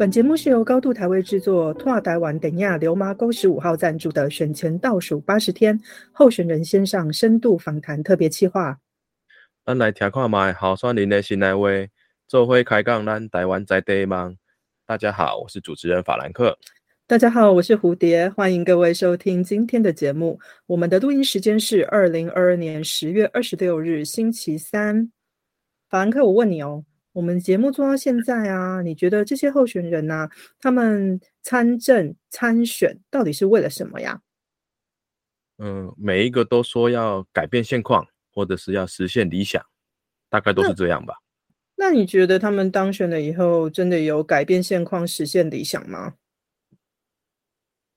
[0.00, 5.78] 本节目是由高度台位制作、拓台湾等亚流麻沟十五号赞助的选前倒数八十天
[6.10, 8.78] 候选人先上深度访谈特别企划。
[9.66, 11.68] 咱来听看卖候选人的新来话，
[12.26, 14.34] 做会开讲咱台湾在地梦。
[14.86, 16.58] 大家好，我是主持人法兰克。
[17.06, 20.40] 大家好，我是蝴蝶，欢迎各位收听今天的节目。
[20.64, 25.12] 我们的录音时间是二零二二年十月二十六日星期三。
[25.90, 26.86] 法兰克，我问你哦。
[27.12, 30.28] 我们节目做到现在啊，你觉得这些候选人呢，
[30.60, 34.20] 他们参政参选到底是为了什么呀？
[35.58, 39.60] 嗯，每一个都说要改变现况，或者是要实现理想，
[40.28, 41.14] 大概都是这样吧。
[41.74, 46.14] 那你觉得他们当选了以后，真的有改变现况、实现理想吗？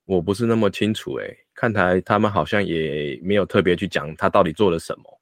[0.06, 5.22] 我不是那么清楚诶，看来他们好像也没有特别去讲他到底做了什么。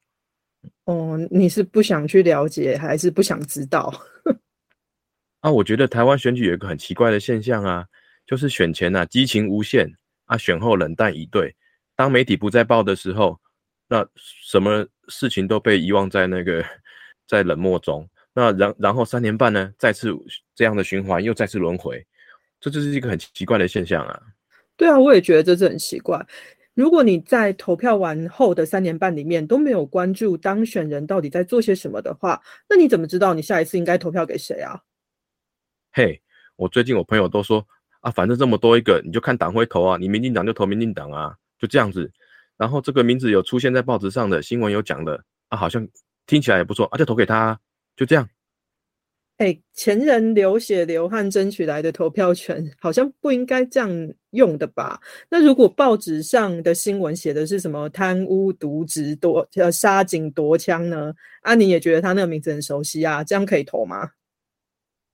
[0.92, 3.94] 哦，你是不想去了解，还是不想知道？
[5.40, 7.86] 啊，我觉得台湾选举有一个很奇怪的现象啊，
[8.26, 9.90] 就是选前啊激情无限
[10.26, 11.56] 啊，选后冷淡以对。
[11.96, 13.40] 当媒体不再报的时候，
[13.88, 16.64] 那什么事情都被遗忘在那个
[17.28, 18.08] 在冷漠中。
[18.34, 20.14] 那然然后三年半呢，再次
[20.54, 22.06] 这样的循环又再次轮回，
[22.60, 24.22] 这就是一个很奇怪的现象啊。
[24.76, 26.20] 对啊，我也觉得这是很奇怪。
[26.74, 34.80] 如果你在投票完后的三年半里面都没有关注当选人到底在做些什么的话，那你怎么知道你下一次应该投票给谁啊？
[35.92, 36.22] 嘿，
[36.56, 37.66] 我最近我朋友都说
[38.00, 42.10] 啊，反正这么多一个，你就看党会投啊，你民进党就投民进党啊，就这样子。
[42.56, 45.86] 然后这个名字有出现在报纸上的新闻有讲的啊，好像
[46.26, 47.60] 听起来也不错啊，就投给他，
[47.96, 48.30] 就这样。
[49.42, 55.02] 哎，前人流血流汗争取来的投票权，好像不应该这样用的吧？
[55.32, 61.12] 那如果报纸上的新闻写的是什么贪污渎职夺呃杀警夺枪呢？
[61.42, 63.24] 啊，你也觉得他那个名字很熟悉啊？
[63.24, 64.12] 这样可以投吗？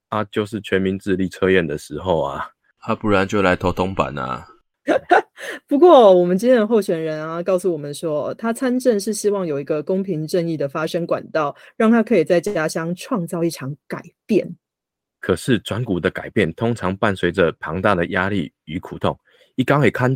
[0.10, 2.50] 啊，就是全民智力测验的时候啊，
[2.80, 4.46] 啊，不然就来投铜板啊。
[5.68, 14.56] 不过，我们今天的候选人啊，告诉我们说，他参政是希望有一个公平正义的发声管道，让他可以在家乡创造一场改变。
[15.20, 19.18] 可是，转股的改变通常伴随着庞大的压力与苦痛。
[19.56, 20.16] 一刚会看，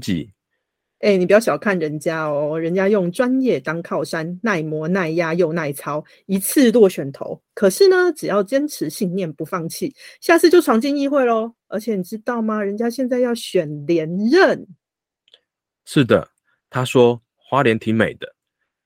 [1.01, 7.41] 哎，你不要小看人家哦，人家用专业当靠山，耐磨耐压又耐操，一次落选头。
[7.55, 11.51] 可是呢，只要坚持信念不放弃，下次就闯进议会喽。
[11.69, 12.61] 而且你知道吗？
[12.63, 14.67] 人家现在要选连任。
[15.85, 16.27] 是的，
[16.69, 18.35] 他说花莲挺美的，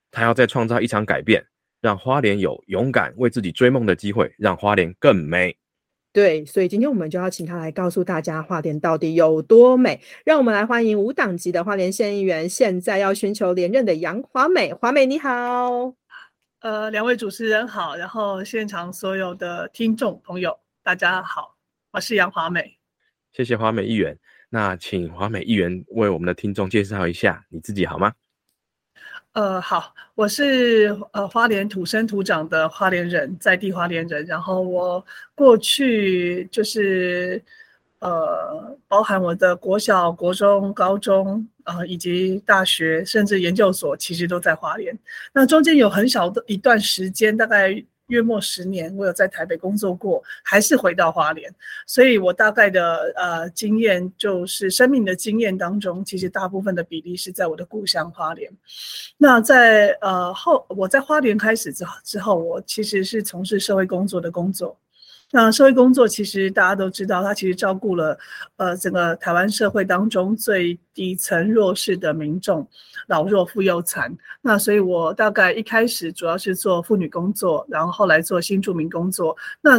[0.09, 1.45] 他要再创造一场改变，
[1.81, 5.53] 让花莲有勇敢为自己追梦的机会，让花莲更美。
[6.15, 9.99] 对，所以今天我们就要请他来告诉大家花莲到底有多美。
[10.23, 14.71] 让我们来欢迎无党籍的花莲县议员，现在要寻求连任的杨华美。
[14.71, 15.93] 华美你好，
[16.61, 21.53] 呃，两位主持人好，然后现场所有的听众朋友大家好，
[21.91, 22.77] 我是杨华美。
[23.33, 24.17] 谢谢华美议员。
[24.49, 28.13] 那请华美议员为我们的听众介绍一下你自己好吗？
[29.35, 34.25] 呃，好，我是呃花莲土生土长的花莲人，在地花莲人。
[34.25, 37.43] 然后我过去就是
[37.99, 44.97] 呃，包含我的国小、国中、高中呃，以及大学，甚至研究所，其实都在花莲。
[45.33, 47.83] 那中间有很小的一段时间，大概。
[48.07, 51.53] 月末十年，我有在台北工作过，还是回到花莲，
[51.87, 58.51] 所以我大概的呃经验就是生命的经验当中，其实大部分的比例是在我的故乡花莲。
[59.17, 64.77] 那在呃后，我在花莲开始之之后，我其实是从事社会工作的工作。
[65.37, 68.17] 那社会工作其实大家都知道，它其实照顾了
[68.55, 72.65] 呃整个台湾社会当中最底层弱势的民众，
[73.07, 74.15] 老弱妇幼残。
[74.41, 79.35] 那所以我大概一开始主要是做妇女工作，然后后来做新住民工作。
[79.59, 79.77] 那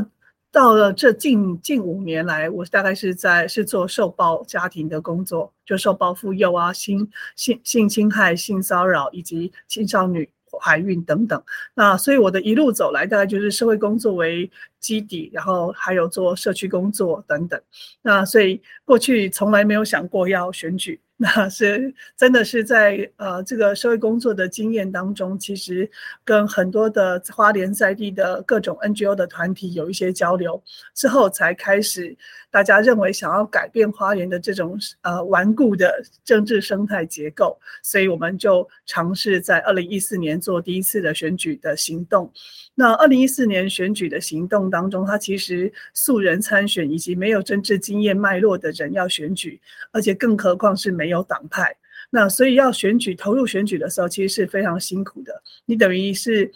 [0.52, 10.28] 到了这近近五年来，我大概是在是做受暴家庭的工作，就受暴妇幼啊、性性性侵害、性骚扰以及青少年。
[10.58, 11.42] 怀孕等等，
[11.74, 14.50] 那所以我的一路走来，大概就是社会工作为
[14.80, 17.60] 基底，然后还有做社区工作等等。
[18.02, 21.00] 那所以过去从来没有想过要选举。
[21.18, 25.90] 那是真的是在呃这个社会工作的经验当中，其实
[26.26, 30.62] 跟很多的花莲在地的各种 NGO 的团体有一些交流
[30.92, 32.14] 之后，才开始
[32.50, 42.30] 大家认为想要改变花莲的这种呃顽固的政治生态结构，所以我们就尝试在二零一四年做第一次的选举的行动。
[42.78, 49.58] 那二零一四年选举的行动当中，他其实素人参选以及没有政治经验脉络的人要选举，
[49.92, 51.74] 而且更何况是没有党派，
[52.10, 55.42] 那所以要选举投入选举的时候，其实是非常辛苦的。
[55.64, 56.52] 你等于是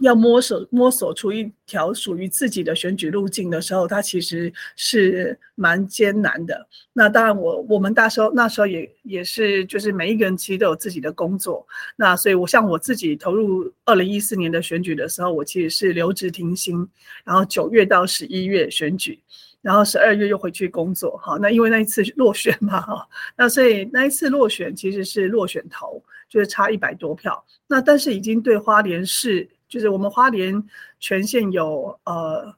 [0.00, 6.66] 要摸索摸索出一条属于自己的选举路径的时候，它其实是蛮艰难的。
[6.92, 11.66] 那当然，我我们那时候那时候也也是，就是每一个人其实都有自己的工作。
[11.96, 16.88] 那所以，我像我自己投入二零一四年的选举的时候，我其实是留职停薪，
[17.24, 19.18] 然后九月到十一月选举，
[19.62, 21.16] 然后十二月又回去工作。
[21.18, 27.44] 哈，那因为那一次落选嘛，哈，那所以那一次落选其实是落选投，就是差一百多票。
[27.66, 29.48] 那但是已经对花莲市。
[29.68, 30.62] 就是我们花莲
[30.98, 32.52] 全县有呃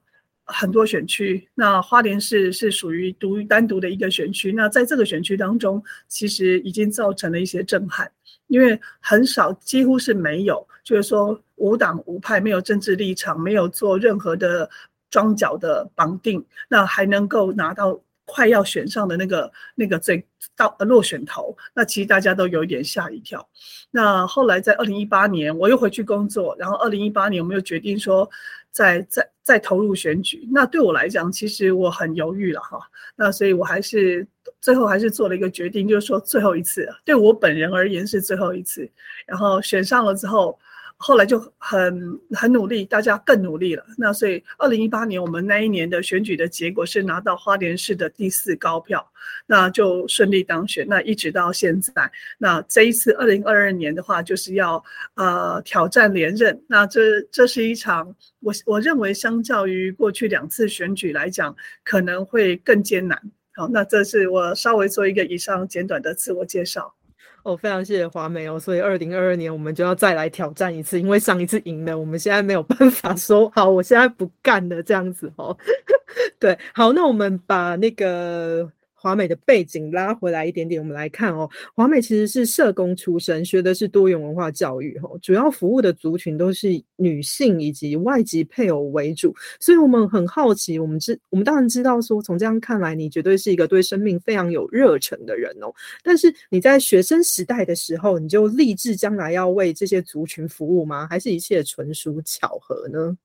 [0.45, 4.53] 很多选区，那花莲市是属于独单独的一个选区。
[4.53, 8.11] 那在这个选区当中，其实已经造成了一些震撼，
[8.47, 14.69] 因为很少，几乎是没有，就是说无党无派，没有政治立场，没有做任何的
[15.11, 18.01] 庄脚的绑定，那还能够拿到。
[18.33, 20.25] 快要选上的那个那个最
[20.55, 23.45] 到落选头，那其实大家都有一点吓一跳。
[23.91, 28.31] 那后来在二零一八年，我又回去工作，然后二零一八年我们又决定说，
[28.71, 30.49] 再再再投入选举。
[30.53, 32.79] 那对我来讲，其实我很犹豫了哈。
[33.17, 34.25] 那所以我还是
[34.61, 38.89] 最后还是做了一个决定，就是说最后一次，对我本人而言是最后一次。
[39.27, 40.57] 然后选上了之后。
[41.03, 43.83] 后来就很很努力，大家更努力了。
[43.97, 49.11] 那所以，二零一八年我们那一年的选举的结果是拿到花莲市的第四高票，
[49.47, 50.87] 那就顺利当选。
[50.87, 56.63] 那一直到现在，那这一次二零二二年的话，就是要呃挑战连任。
[56.69, 63.19] 那这这是一场我我认为相较于过去两次选举来讲，可能会更艰难。
[63.55, 66.95] 好，那这是我稍微做一个以上简短的自我介绍。
[67.43, 75.57] 哦，非常谢谢华美哦，所以二零二二年我们就要再来挑战一次，因为上一次赢了，我们现在没有办法说好，我现在不干了这样子哦。
[76.39, 78.71] 对，好，那我们把那个。
[79.01, 81.49] 华美的背景拉回来一点点，我们来看哦。
[81.75, 89.35] 华美其实是社工出身，学的是多元文化教育，哦，主要服务的族群都是女性以及外籍配偶为主。
[89.59, 95.73] 所以我们很好奇，我们知我们当然知道说，从这样看来，你绝对是一个对生命非常有热忱的人哦。
[96.03, 101.07] 但是你在学生时代的时候，你就立志将来要为这些族群服务吗？
[101.09, 103.17] 还是一切纯属巧合呢？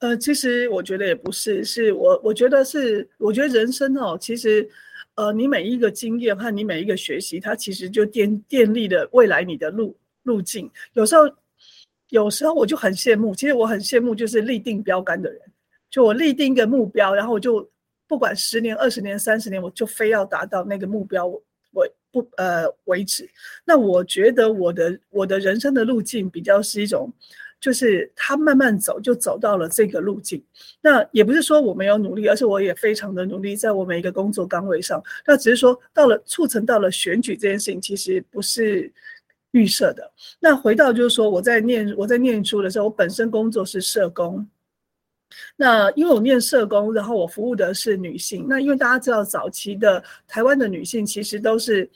[0.00, 4.66] 呃，其实我觉得也不是，是我我觉得是，我觉得人生哦，其实，
[5.14, 10.70] 呃，你每一个经验和你每一个学习，它其实就奠奠立了未来你的路路径。
[10.94, 11.30] 有时候，
[12.08, 15.38] 有时候我就很羡慕，其实我很羡慕就是立定标杆的人，
[15.90, 17.70] 就我立定一个目标，然后我就
[18.08, 23.28] 不管十年、二十年、三十年，我就非要达到那个目标，我不呃为止。
[23.66, 27.12] 那我觉得我的我的人生的路径比较是一种。
[27.60, 30.42] 就是他慢慢走，就走到了这个路径。
[30.80, 35.02] 那也不是说我没有努力，而是我也非常的努力，在我每一个工作岗位上。
[35.26, 38.90] 那只是说到了促成到了选举这件事情，其实不是
[39.50, 40.10] 预设的。
[40.40, 44.48] 那回到就是说，我在念我在念书的时候，我本身工作是社工。
[45.54, 48.46] 那因为我念社工，然后我服务的是女性。
[48.48, 51.88] 那因为大家知道，早期的台湾的女性其实都是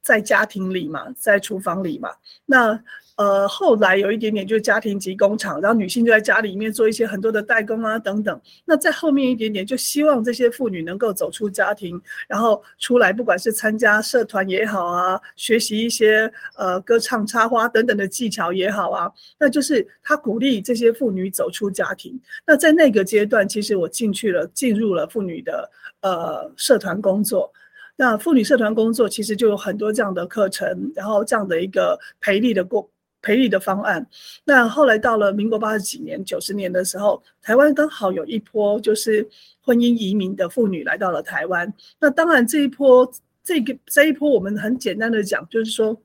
[0.00, 2.10] 在家庭里嘛，在厨房里嘛。
[2.46, 2.82] 那
[3.18, 8.40] 呃，后来有一点点就是家庭及工厂，然后女性就在家里面做一些很多的代工啊等等。
[8.64, 22.16] 那在后面一点点，就希望这些妇女能够走出家庭，然后出来，不管是参加社团也好啊，学习一些呃歌唱、插花等等的技巧也好啊，那就是他鼓励这些妇女走出家庭。
[22.46, 25.68] 那在那个阶段，其实我进去了，进入了妇女的
[26.02, 27.52] 呃社团工作。
[27.96, 32.88] 那妇女社团工作其实就有很多这样的课程，然后这样的一个培力的过。
[33.20, 34.06] 培育的方案，
[34.44, 39.28] 那后来到了民国八十几年、九十年的时候，台湾刚好有一波就是
[39.60, 41.72] 婚姻移民的妇女来到了台湾。
[41.98, 43.10] 那当然这一波，
[43.42, 46.00] 这个这一波我们很简单的讲，就是说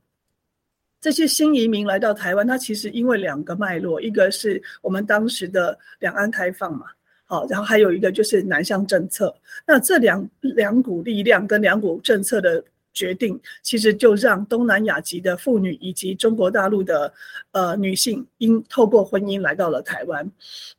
[1.00, 6.88] 这些新移民来到台湾，它其实因为两个脉络，一个是我们当时的两岸开放嘛，
[7.26, 9.34] 好，然后还有一个就是南向政策。
[9.68, 12.64] 那这两两股力量跟两股政策的。
[12.94, 17.12] 决定其实就让东南亚籍的妇女以及中国大陆的
[17.52, 20.30] 呃女性，因透过婚姻来到了台湾。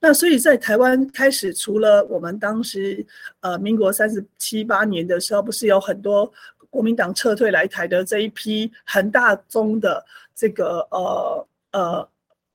[0.00, 3.04] 那所以在台湾开始，除了我们当时
[3.40, 6.32] 呃民国三十七八年的时候，不是有很多
[6.70, 10.04] 国民党撤退来台的这一批很大宗的
[10.34, 12.08] 这个呃呃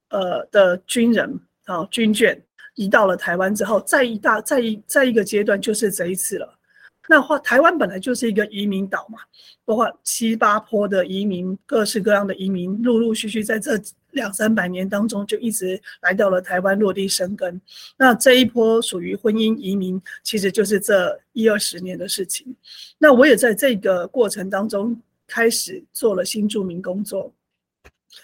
[0.10, 2.38] 呃的军人啊军眷
[2.75, 6.59] 移到了台湾之后，再一大再一再一个阶段就是这一次了。
[7.12, 9.18] 那话，台湾本来就是一个移民岛嘛，
[9.66, 17.60] 包括七八坡的移民，各式各样的移民，陆陆续续在这两三百年当中，就一直来到了台湾落地生根。
[17.98, 22.56] 那这一波属于婚姻移民，其实就是这一二十年的事情。
[23.00, 27.34] 那我也在这个过程当中开始做了新住民工作。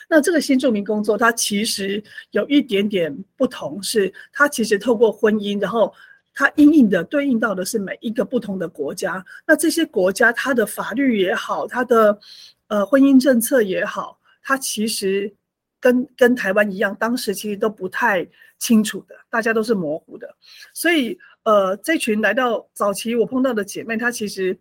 [0.08, 5.92] 那这个新住民工作，它其实有一点点不同，是它其实透过婚姻，然后
[6.36, 9.26] 它应应的对应到的是每一个不同的国家。
[9.48, 12.20] 那这些国家它的法律也好，它的
[12.68, 15.34] 呃婚姻政策也好，它其实
[15.80, 18.28] 跟跟台湾一样，当时其实都不太
[18.60, 20.36] 清楚的，大家都是模糊的。
[20.74, 24.56] 所以呃，这群来到早期我碰到的姐妹，她其实。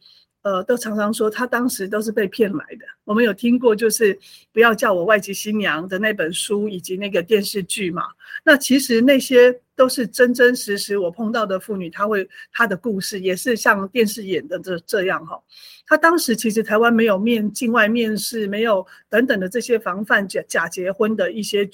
[0.45, 2.85] 呃，都常常说他当时都是被骗来的。
[3.05, 4.15] 我们有听过，就是
[4.53, 8.03] 不要叫我外籍新娘的那本书，以及那个电视剧嘛。
[8.45, 15.43] 那其实那些都是真真实实我碰到的妇女，她会她的故事也是像电视演的这这样哈。
[15.87, 21.69] 她当时其实台湾没有面境外面试，没有等等的这些防范假假结婚的一些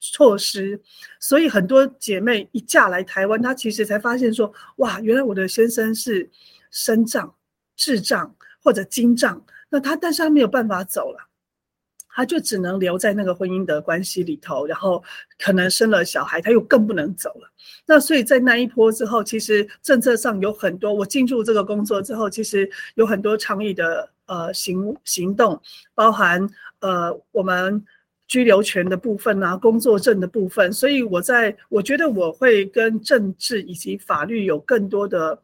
[0.00, 0.80] 措施，
[1.20, 6.30] 所以很多姐妹一嫁来台湾，她其实才发现说，哇，原来我的先生是
[6.70, 7.34] 身障。
[7.76, 8.32] 智障
[8.62, 11.18] 或者精障，那他但是他没有办法走了，
[12.14, 15.02] 他就只能留在那个婚姻的关系里头，然后
[15.36, 17.50] 可能生了小孩，他又更不能走了。
[17.84, 25.60] 那所以在那一波之后，其实政策上有很多，我进入这个工作之后，其实有很多倡议的呃行行动，
[25.92, 27.84] 包含呃我们
[28.28, 30.72] 居留权的部分啊，工作证的部分。
[30.72, 35.38] 所以我在我觉得我会跟政治以及法律有更多的。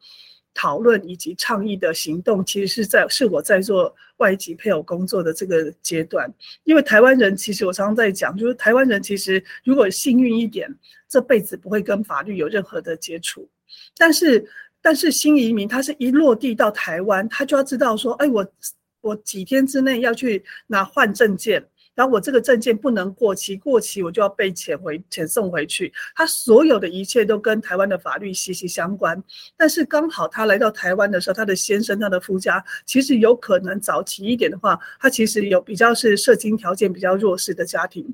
[0.53, 6.31] 讨论以及倡议的行动，其实是在是我在做外籍配偶工作的这个阶段。
[6.63, 10.69] 因为台湾人其实我常常在讲，就是台湾人其实如果幸运一点，
[11.07, 13.49] 这辈子不会跟法律有任何的接触。
[13.97, 14.45] 但是，
[14.81, 18.45] 但是新移民他是一落地到台湾，他就要知道说，哎，我
[19.01, 21.65] 我几天之内要去拿换证件。
[21.93, 25.91] 然后我这个证件不能过期，过期我就要被遣回遣送回去。
[26.15, 29.21] 他所有的一切都跟台湾的法律息息相关。
[29.57, 38.13] 但是刚好他来到台湾的时候，他的先生、他的夫家，其实有可能早期一点的话，他其实有比较是社经条件比较弱势的家庭。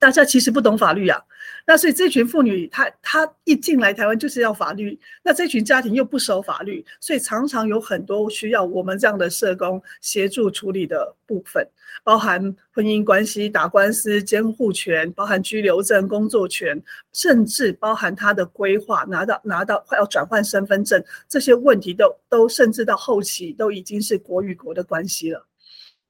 [0.00, 1.22] 大家其实不懂法律啊，
[1.66, 11.68] 那所以这群妇女，她她一进来台湾就是要法律，那这群家庭又不守法律，所以常常有很多需要我们这样的社工协助处理的部分，
[12.02, 12.40] 包含
[12.72, 25.46] 婚姻关系、打官司、监护权，包含居留证、工作权，甚至包含他的规划，拿到拿到快要转换身份证这些问题，都都甚至到后期都已经是国与国的关系了，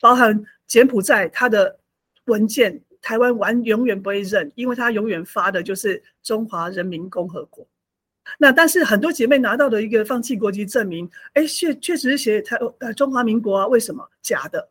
[0.01, 1.77] 包含柬埔寨他的
[2.27, 2.81] 文件。
[3.03, 7.67] 台湾完永远不会认，因为他永远发的就是中华人民共和国。
[8.39, 13.67] 那但是很多姐妹拿到的一个放弃国籍证明，哎，确确实是写台呃中华民国啊？
[13.67, 14.69] 为什么假的？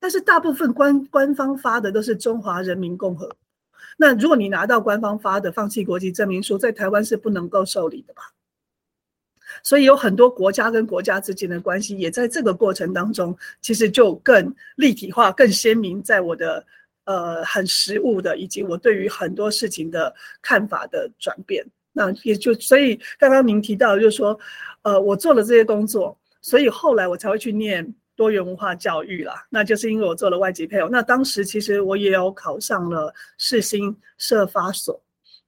[0.00, 3.34] 但是大部分官官方发的都是中华人民共和。
[3.96, 8.22] 那如果你拿到官方发的放弃国籍证明书，在台湾是不能够受理的吧？
[9.62, 16.66] 所以有很多国家跟国家之间的关系，也在这个过程当中，其实就更立体化、更鲜明，在我的。
[17.04, 24.38] 呃，很实务的，以及我对于很多事情的看法的转变，那也就所以刚刚您提到，就是说，
[24.82, 29.44] 呃，我做了这些工作，所以后来我才会去念多元文化教育啦。
[29.50, 34.98] 那就是因为我做了外籍配偶，那当时其实我也有考上了世新社发所。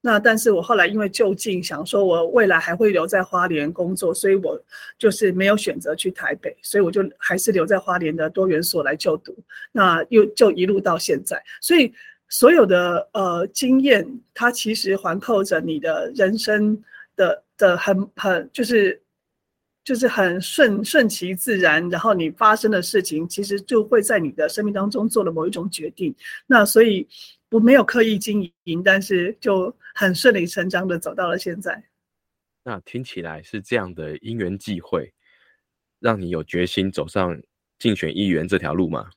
[0.06, 4.56] 那但是我后来因为就近想说，我未来还会留在花莲工作，所以我
[4.96, 9.36] 就是没有选择去台北，所以我就还是留在花莲的多元所来就读。
[9.72, 11.92] 那又就一路到现在，所以
[12.28, 16.80] 所有的呃经验，它其实环扣着你的人生
[17.16, 19.02] 的的很很就是
[19.82, 26.14] 就是很顺顺其自然，然后你发生的事情，其实就会在你的生命当中做了某一种决定。
[26.46, 27.08] 那所以。
[27.50, 31.84] 我没有刻意经营，但是就很顺理成章的走到了现在。
[32.64, 35.12] 那听起来是这样的因缘际会，
[36.00, 37.40] 让你有决心走上
[37.78, 39.08] 竞选议员这条路吗？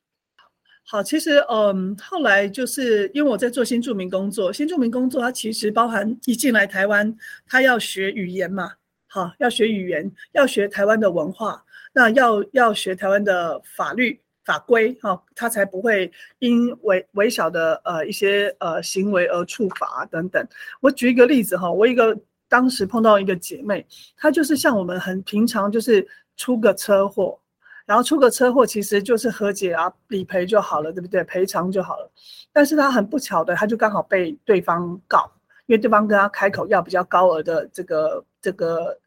[0.85, 7.15] 好，其实嗯，后来就是因为我在做新住民工作，新住民工作它其实包含一进来台湾，
[7.47, 8.73] 他要学语言嘛，
[9.07, 14.21] 好，要学语言，要学台湾的文化，那要要学台湾的法律。
[14.49, 20.43] 法规哈，他才不会因微微小的呃一些呃行为而处罚等等。
[20.81, 23.85] 我举一个例子哈，我一个当时碰到一个姐妹，
[24.17, 27.39] 她就是像我们很平常，就是出个车祸，
[27.85, 31.23] 然后出个车祸其实就是和解啊，理赔就好了，对不对？
[31.25, 32.11] 赔偿就好了。
[32.51, 35.31] 但是她很不巧的，她就刚好被对方告，
[35.67, 38.99] 因为对方跟她开口要比较高额的这个这个。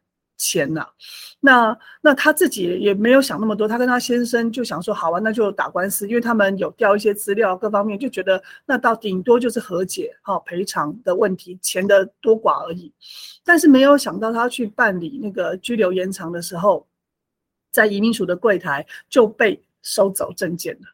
[0.43, 0.85] 钱呐，
[1.39, 12.91] 那那他自己也没有想那么多，他跟他先生就想说，好啊，那就打官司，因为他们有调一些资料，各方面就觉得那到顶多就是和解，好赔偿的问题，钱的多寡而已。
[13.45, 16.85] 但是没有想到他去办理那个拘留延长的时候，
[17.71, 20.87] 在移民署的柜台就被收走证件了。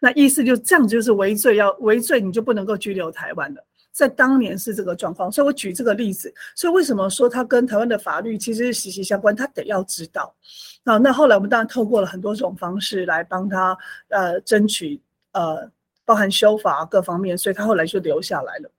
[0.00, 3.64] 那意思就这样，就是违罪，要违罪你就不能够拘留台湾了。
[3.94, 6.34] 在当年是这个状况，所以我举这个例子。
[6.56, 9.34] 所以为什么说他跟台湾的法律其实是息息相关？
[9.34, 10.34] 他得要知道。
[10.82, 15.70] 啊，那后来我们当然透过了很多种方式来帮他呃争取呃，
[16.04, 18.70] 包含修法各方面，所以他后来就留下来了。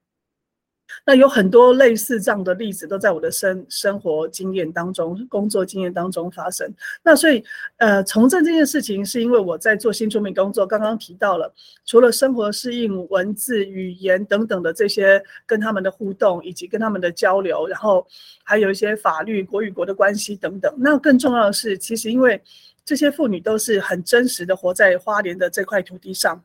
[1.04, 6.72] 那有很多类似这样的例子，都在我的生生活经验当中、工作经验当中发生。
[7.02, 7.42] 那所以，
[7.78, 11.52] 呃，从政这件事情，是因为我在做新出名工作，刚刚提到了，
[11.84, 18.06] 除了生活适应、文字、语言等等的这些跟他们的互动，以及跟他们的交流，然后
[18.44, 20.74] 还有一些法律、国与国的关系等等。
[20.78, 22.40] 那更重要的是，其实因为
[22.84, 26.42] 这些妇女都是很真实的活在花莲的这块土地上。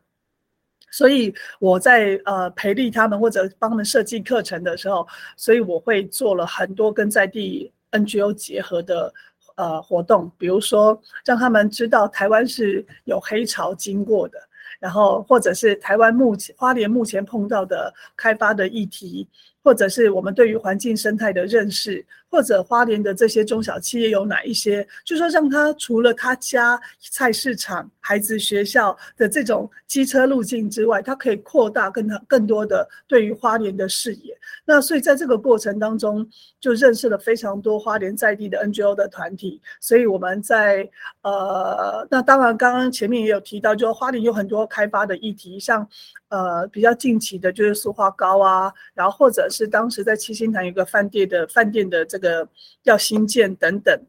[0.92, 5.04] 所以我在呃培力他们或者帮他们设计课程的时候，
[5.36, 9.12] 所以我会做了很多跟在地 NGO 结合的
[9.56, 14.38] 呃活动，比如说让他们知道台湾是有黑潮经过的，
[14.78, 19.26] 然后或者是台湾目前花莲目前碰到的开发的议题。
[19.64, 34.34] 或者是我们对于环境生态的认识，或者花莲的这些中小企业有哪一些，就说让他除了他家菜市场、孩子学校的这种机车路径之外，他可以扩大更他更多的对于花莲的视野。
[34.64, 36.26] 那所以在这个过程当中，
[36.58, 39.60] 就认识了非常多花莲在地的 NGO 的团体。
[39.78, 40.88] 所以我们在
[41.20, 45.86] 呃，那当然刚刚前面也有提到，就花莲有很多开发的议题，像
[46.30, 49.42] 呃比较近期的就是塑化膏啊，然后或者。
[49.50, 52.48] 是当时在七星潭有个饭店的饭店的这个的
[52.84, 54.00] 要新建等等，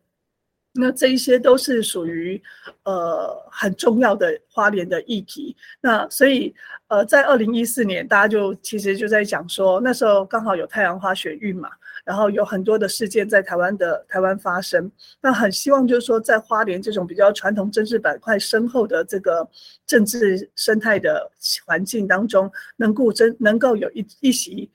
[0.75, 2.41] 那这一些都是属于
[2.83, 5.53] 呃很重要的花莲的议题。
[5.81, 6.55] 那所以
[6.87, 11.69] 呃在二零一四年，大家就其实就在讲说，那时候刚好有太阳花学运嘛，
[12.05, 14.89] 然后有很多的事件在台湾的台湾发生。
[15.21, 19.45] 那很希望就是说，在花莲这种比较传统政治板块深厚的这个
[19.85, 21.29] 政治生态的
[21.65, 24.71] 环境当中，能够真能够有一一席。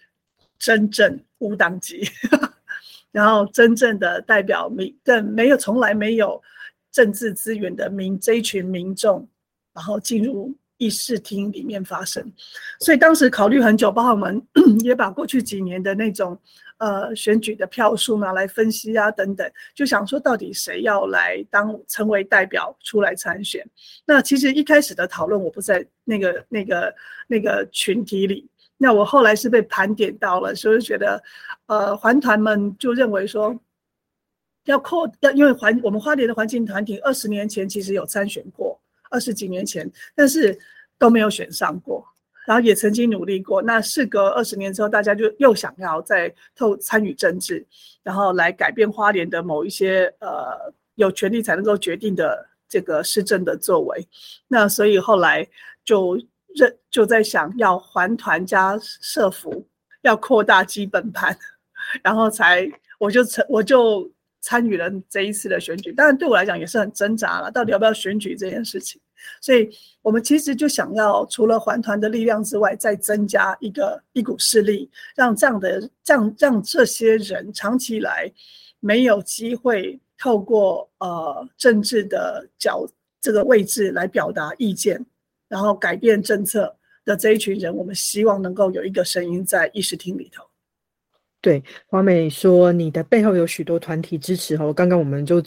[0.61, 2.03] 真正无党籍，
[3.11, 6.41] 然后真正的代表民，但没有从来没有
[6.93, 9.27] 政治资源的民这一群民众，
[9.75, 12.33] 然后进入议事厅里面发声。
[12.81, 14.41] 所以当时考虑很久，包括我们
[14.85, 16.39] 也把过去几年的那种
[16.77, 23.67] 呃选举的票数拿来分析啊等等，就想说到底谁要来当成为代表出来参选。
[24.05, 26.95] 那其实一开始的讨论，我不在那个那个
[27.27, 28.47] 那个群体里。
[28.81, 31.21] 那我后来是被盘点到了，所以觉得，
[31.67, 33.53] 呃，环团们就认为说，
[34.67, 40.57] 要扩要，因为环我们花莲的环境团体二十年前其实有参选过，二十几年前，但是
[40.97, 42.07] 都没有选上过，
[42.47, 43.61] 然后也曾经努力过。
[43.61, 47.67] 那事隔二十年之后，大家就又想要再透参与政治，
[48.05, 54.07] 然后来改变花莲的某一些呃有权利才能够决定的这个施政的作为。
[54.47, 55.45] 那所以后来
[55.85, 56.17] 就。
[56.59, 59.65] 认就在想要还团加社服，
[60.03, 61.37] 要扩大基本盘，
[62.03, 62.69] 然后才
[62.99, 65.93] 我就参我就参与了这一次的选举。
[65.93, 69.01] 当然对我来讲也是很挣扎了，到底要不要选举这件事情。
[69.41, 69.69] 所以
[70.01, 78.33] 我们其实就想要除了还团的力量之外，再增加一个一股势力，让这样的这样让这些人长期以来
[78.81, 82.87] 没有机会透过呃政治的角
[83.21, 85.05] 这个位置来表达意见。
[85.49, 90.48] 然后改变政策的这一群人，我们希望能够有一个声音在议事厅里头。
[91.41, 94.73] 对，华美说你的背后有许多团体支持哦。
[94.73, 95.41] 刚刚我们就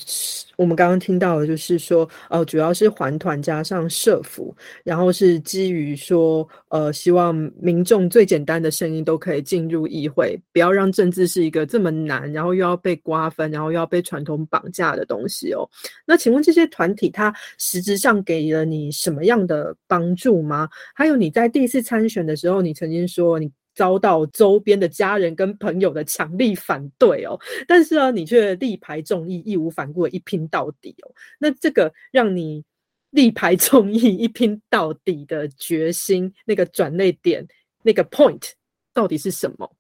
[0.56, 15.70] 我们刚刚听到的就是说，呃，主要是环团加上社服，然后是基于说，呃，希望民众最简单的声音都可以进入议会，不要让政治是一个这么难，然后又要被瓜分，然后又要被传统绑架的东西哦。
[16.06, 20.70] 那请问这些团体，它实质上给了你什么样的帮助吗？
[20.96, 23.52] 还有你在第一次参选的时候，你曾经说你。
[23.74, 31.12] 遭到周边的家人跟朋友的强力反对哦，但是呢，你却力排众议，义无反顾的一拼到底哦。
[31.40, 32.64] 那这个让你
[33.12, 37.48] 力排众议、一拼到底的决心，那个转泪点，
[37.84, 38.52] 那个 point
[38.94, 39.76] 到底是什么？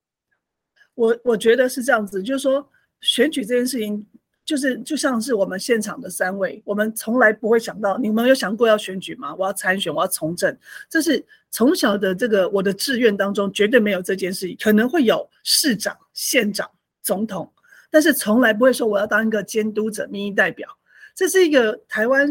[0.95, 2.67] 我我觉得是这样子，就是说
[3.01, 4.07] 选举这件事情。
[4.51, 9.33] 就是就像是我们现场的三位，我们从来不会想到，你们有想过要选举吗？
[9.39, 10.53] 我要参选，我要从政，
[10.89, 14.57] 这是从小的这个我的志愿当中绝对没有这件事情。
[14.61, 16.69] 可能会有市长、县长、
[17.01, 17.49] 总统，
[17.89, 20.67] 但是从来不会说我要当一个监督者、民意代表。
[21.15, 22.29] 这是一个台湾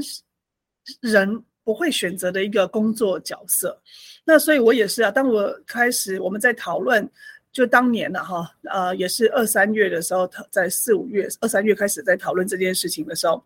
[1.00, 3.80] 人不会选择的一个工作角色。
[4.26, 7.10] 那所以我也是啊，当我开始我们在讨论。
[7.52, 13.44] 就当年呢，哈，呃，也是二三月的时候，在四五月、二三月开始在讨论这件事情的时候，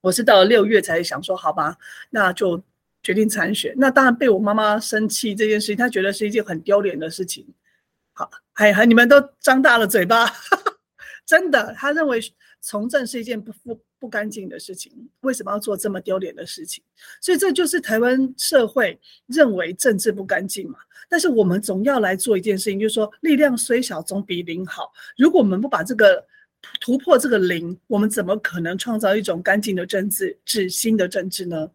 [0.00, 1.76] 我是到了六月才想说，好吧，
[2.10, 2.62] 那就
[3.02, 3.74] 决定参选。
[3.76, 7.46] 那当然被我妈妈生气这件事情，她觉得是一件很丢脸的事情。
[8.14, 10.26] 好，还还你们都张大了嘴巴，
[11.26, 12.18] 真的，他认为
[12.60, 16.82] 从政是一件不不不干净的事情，为什么要做这么丢脸的事情？
[17.20, 20.78] 所以这就是台湾社会认为政治不干净嘛。
[21.08, 24.92] 但是我们总要来做一件事情，就是说力量虽小，总比零好。
[25.16, 26.24] 如果我们不把这个
[26.80, 31.68] 突破这个零，我们怎么可能创造一种干净的政治、治新的政治呢？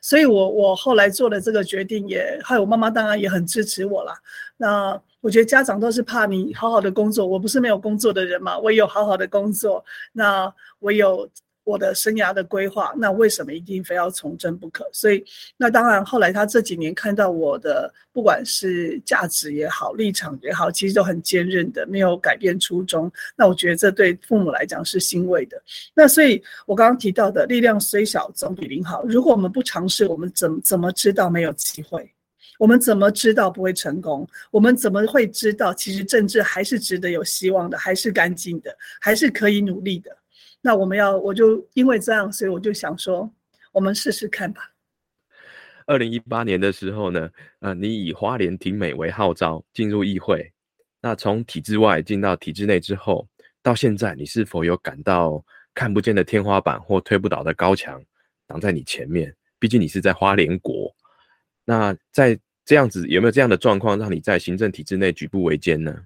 [0.00, 4.14] 所以，我我后来做的这个决定，也还有妈妈当然也很支持我啦。
[4.56, 11.30] 那我觉得家长都是怕你好好的工作，我不是没有工作的人嘛，我有好好的工作，那我有。
[11.70, 14.88] 我的生涯的规划，那为什么一定非要从政不可？
[14.92, 15.24] 所以，
[15.56, 23.10] 那当然，后来他这几年看到我的，不管是价值也好，立场也好，其实都很坚韧的，没有改变初衷。
[23.36, 25.62] 那我觉得这对父母来讲是欣慰的。
[25.94, 29.04] 那所以，我刚刚提到的力量虽小，总比零好。
[29.04, 32.10] 如果我们不尝试，我们怎怎么知道没有机会？
[32.58, 34.28] 我们怎么知道不会成功？
[34.50, 40.14] 我们怎么会知道其实政治还是值得有希望的，还是干净的，还是可以努力的？
[40.62, 43.32] 那我们要，我就因为这样，所以我就想说，
[43.72, 44.72] 我们试试看吧。
[45.86, 50.52] 二零一八年的时候呢，呃，你以花莲挺美为号召进入议会，
[51.00, 53.26] 那从体制外进到体制内之后，
[53.62, 55.44] 到现在，你是否有感到
[55.74, 58.00] 看不见的天花板或推不倒的高墙
[58.46, 59.34] 挡在你前面？
[59.58, 60.94] 毕竟你是在花莲国，
[61.64, 66.04] 那在这样子有没有这样的状况，让你在行政体制内举步维艰呢？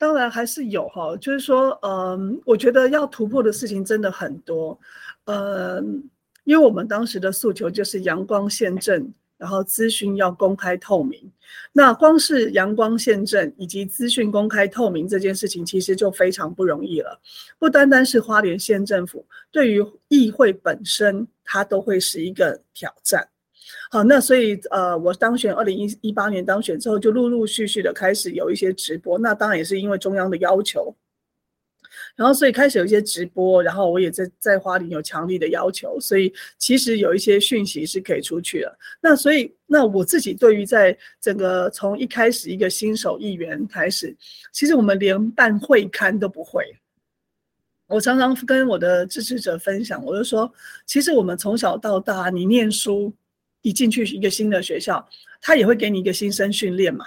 [0.00, 4.80] 当然还是有哈，就是说，嗯，我觉得要突破的事情真的很多，
[5.26, 6.02] 嗯，
[6.44, 11.30] 因为我们当时的诉求就是阳光宪政，然后资讯要公开透明。
[11.70, 17.20] 那光是阳光宪政以及资讯公开透明这件事情，其实就非常不容易了。
[17.58, 23.28] 不单单是花莲县政府，对于议会本身，它都会是一个挑战。
[23.90, 29.18] 好，那所以呃，我当选二零一一八年当选之后，就陆陆续续的开始有一些直播。
[29.18, 30.94] 那当然也是因为中央的要求，
[32.14, 38.78] 然后所以开始有一些直播，然后我也在在花莲有强力的要求，所以其实有一些讯息是可以出去的。
[39.00, 44.16] 那所以那我自己对于在整个从一开始一个新手议员开始，
[44.52, 46.64] 其实我们连办会刊都不会。
[47.88, 50.52] 我常常跟我的支持者分享，我就说，
[50.86, 53.12] 其实我们从小到大，你念书。
[53.62, 55.06] 一进去一个新的学校，
[55.40, 57.04] 他也会给你一个新生训练嘛。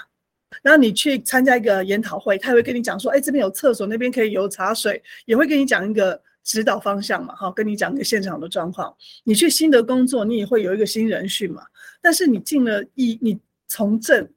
[0.61, 8.95] 然后你去参加一个研讨会，他也会跟你讲说，哎，这边有厕所，那边可以有茶水，也会跟你讲一个指导方向嘛，哈，跟你讲一个现场的状况。
[9.23, 11.63] 你去新的工作，你也会有一个新人训嘛。
[12.01, 14.29] 但是你进了一，你从政，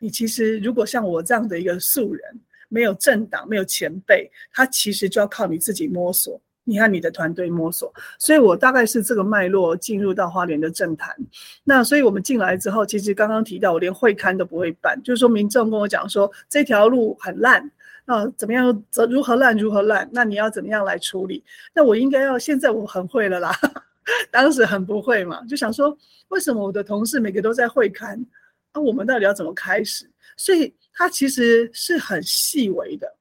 [0.00, 6.40] 你其实如果像我这样的一个素人，没有政党，没有前辈，他其实就要靠你自己摸索。
[6.64, 11.16] 你和你的团队摸索，所以我大概是这个脉络进入到花莲的政坛。
[11.64, 17.60] 那所以我们进来之后，其实刚刚提到我连会刊都不会办，就是说民众跟我讲说这条路很烂，
[18.04, 18.84] 啊怎么样？
[18.90, 20.08] 怎如何烂如何烂？
[20.12, 21.42] 那你要怎么样来处理？
[21.74, 23.52] 那我应该要现在我很会了啦，
[24.30, 25.96] 当时很不会嘛，就想说
[26.28, 28.24] 为什么我的同事每个都在会刊，
[28.72, 30.08] 那我们到底要怎么开始？
[30.36, 33.12] 所以它其实是很细微的。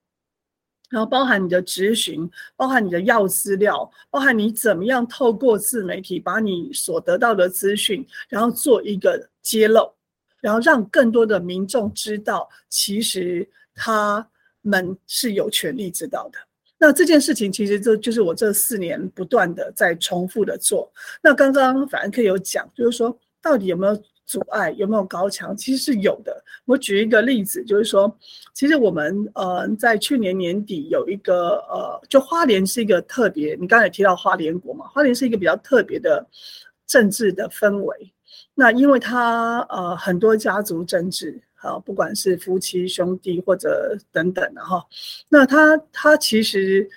[0.89, 9.93] 然后包含你的咨询，包含你的要资料，包含你怎么样透过自媒体把你所得到的资讯，然后做一个揭露，
[10.41, 14.27] 然后让更多的民众知道，其实他
[14.61, 16.39] 们是有权利知道的。
[16.77, 20.91] 那这件事情其实这就是我这四年不断的在重复的做。
[21.21, 24.03] 那刚刚反而可以有讲，就是说到底有没有？
[24.29, 25.57] 阻碍有没有高墙？
[25.57, 26.43] 其实是有的。
[26.65, 28.15] 我举一个例子，就是说，
[28.53, 36.23] 其实我们呃在去年年底有一个呃，就花莲是一个特别，你刚才提到花莲国嘛，花莲是一个比较特别的
[36.85, 38.13] 政治的氛围。
[38.53, 44.85] 那因为它呃很多家族政治，啊，不管是夫妻兄弟或者等等的哈，
[45.27, 46.87] 那它它其实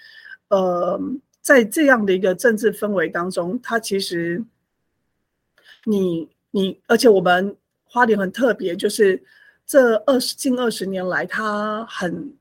[0.49, 1.01] 呃
[1.41, 4.45] 在这样的一个政治氛围当中，它其实
[5.87, 6.29] 你。
[6.53, 9.21] 你而且我们花莲很特别，就是
[9.67, 12.33] 这二十近二十年来，它很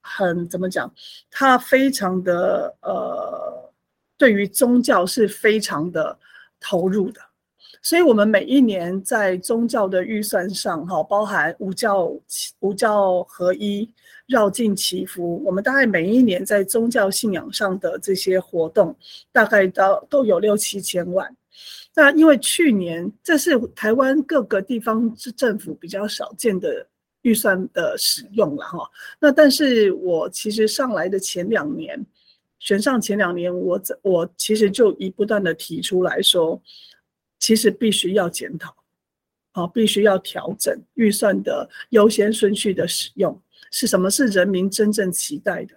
[0.00, 0.88] 很怎么讲？
[1.30, 3.72] 它非常的呃，
[4.16, 6.16] 对于宗教是非常的
[6.60, 7.20] 投入的。
[7.82, 12.12] 所以，我们每一年在宗教的预算上，哈，包含五教
[12.58, 13.90] 五教合一、
[14.26, 18.94] 绕境祈福，我们大概每一年在宗教信仰上的这些活动，
[19.32, 21.34] 大概到都有六七千万。
[22.00, 26.86] 那因为去年这是台湾各个地方政府比较少见的
[27.20, 28.90] 预算的使用了哈。
[29.20, 32.02] 那但是我其实上来的前两年，
[32.58, 36.58] 选上前两年，我我其实就一不断的提出来说，
[37.38, 38.74] 其实必须要检讨，
[39.52, 43.38] 好，必须要调整预算的优先顺序的使用，
[43.70, 45.74] 是什么是人民真正期待的？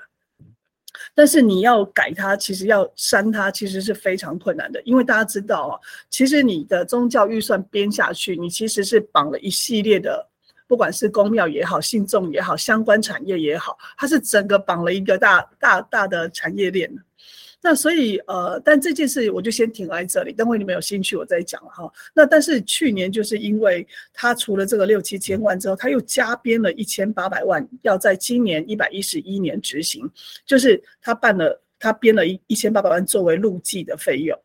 [1.16, 5.80] 但是你要改它，其实要删它，其实是非常困难的，因为大家知道啊，
[6.10, 10.28] 其实你的宗教预算编下去，你其实是绑了一系列的，
[10.68, 16.92] 不管是公庙也好，信众也好，相关产业也好，它是整个绑了一个大大大的产业链。
[17.66, 21.90] 那所以呃，但这件事我就先停在这里，等会你们有兴趣我再讲了哈。
[22.14, 30.12] 那但是去年就是因为他除了这个六七千万之后，他又加编了一千八百万，要在今年一百一十一年执行，
[30.46, 34.38] 就是他办了他编了一一千八百万作为路记的费用。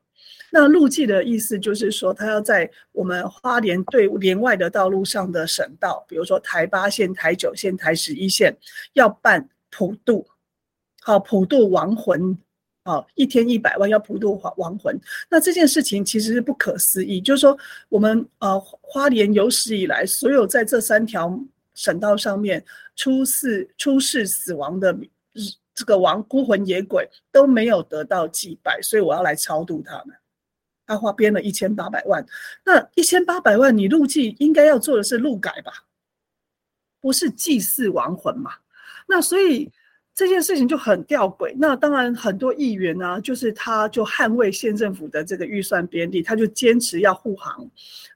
[0.52, 8.56] 那路记的意思就是说，他要在我们花莲对连外的道路上的省道，比如说台八线、台九线、台十一线，
[8.92, 10.24] 要办普渡，
[11.00, 12.38] 好普渡亡魂。
[12.88, 14.98] 哦，一天一百万要普渡亡亡魂，
[15.28, 17.20] 那这件事情其实是不可思议。
[17.20, 17.54] 就是说，
[17.90, 21.38] 我们呃花莲有史以来所有在这三条
[21.74, 22.64] 省道上面
[22.96, 24.98] 出事出事死亡的
[25.74, 30.16] 这个亡孤魂野鬼都没有得到祭拜，所以我要来超度他们。
[30.86, 32.24] 他花编了一千八百万，
[32.64, 35.84] 那一千八百万你路祭应该要做的是路改吧，
[37.02, 38.52] 不是祭祀亡魂嘛？
[39.06, 39.70] 那所以。
[40.18, 41.54] 这件事情就很吊诡。
[41.56, 47.64] 那当然，很多议员呢，就是他就捍卫县政府的这个预算编列，他就坚持要护航。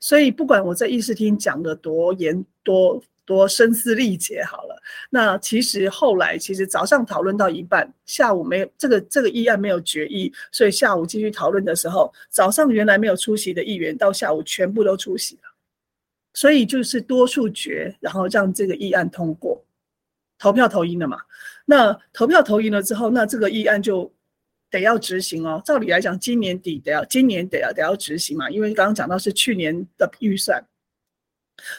[0.00, 15.42] 所以，不管我在议事厅讲的多严、多多声嘶力竭，好了，那其实后来其实早上讨论到一半，下午没有这个这个议案没有决议，所以下午继续讨论的时候，早上原来没有出席的议员到下午全部都出席了，
[16.34, 19.64] 所以就是多数决，然后让这个议案通过。
[20.38, 21.18] 投票投赢了嘛？
[21.64, 24.12] 那投票投赢了之后，那这个议案就
[24.70, 25.62] 得要执行哦。
[25.64, 28.50] 照理来讲，今年底得要，今年得要得要执行嘛。
[28.50, 30.62] 因为刚刚讲到是去年的预算，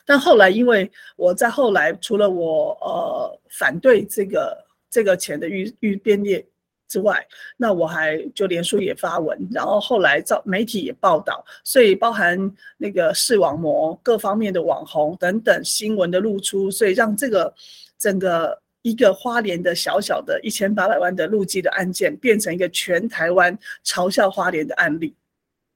[0.06, 6.44] 但后来因为我在后来除了我呃反对这个这个钱的预预编列
[6.88, 12.40] 之外，那我还就连书也发文，然后后来照媒体也报道，所以包含
[12.78, 17.54] 那个视网膜各方面的网红等等新闻的露出，所以让这个。
[18.00, 25.16] 整个一个花莲的小小的一千八百万的路基的案件，变成一个全台湾嘲笑花莲的案例。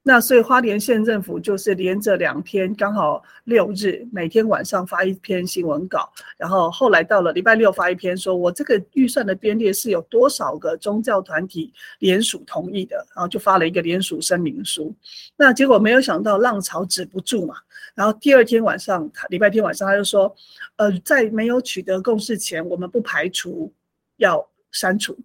[0.07, 14.95] 那所以花莲县政府就是连着两天，刚好六日，每天晚上发一篇新闻稿，然后后来到了礼拜六发一篇，说我这个预算的编列是有多少个宗教团体联署同意的，然后就发了一个联署声明书。
[15.35, 17.55] 那结果没有想到浪潮止不住嘛，
[17.93, 20.33] 然后第二天晚上，礼拜天晚上他就说，
[20.77, 23.73] 呃，在没有取得共识前，我们不排除
[24.15, 25.17] 要删除。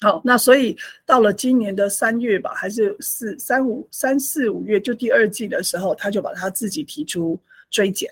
[0.00, 7.36] 好，那所以到了今年的三月吧，还是四三五三四五月，就第二季的时候，他就把他自己提出
[7.68, 8.08] 追减。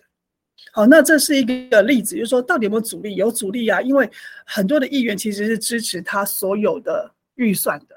[0.73, 3.15] 好，那这是一个例子，就是说到底有没有阻力？
[3.15, 4.11] 有阻力啊，因为
[4.45, 7.95] 很多的议员其实是支持他所有的预算的，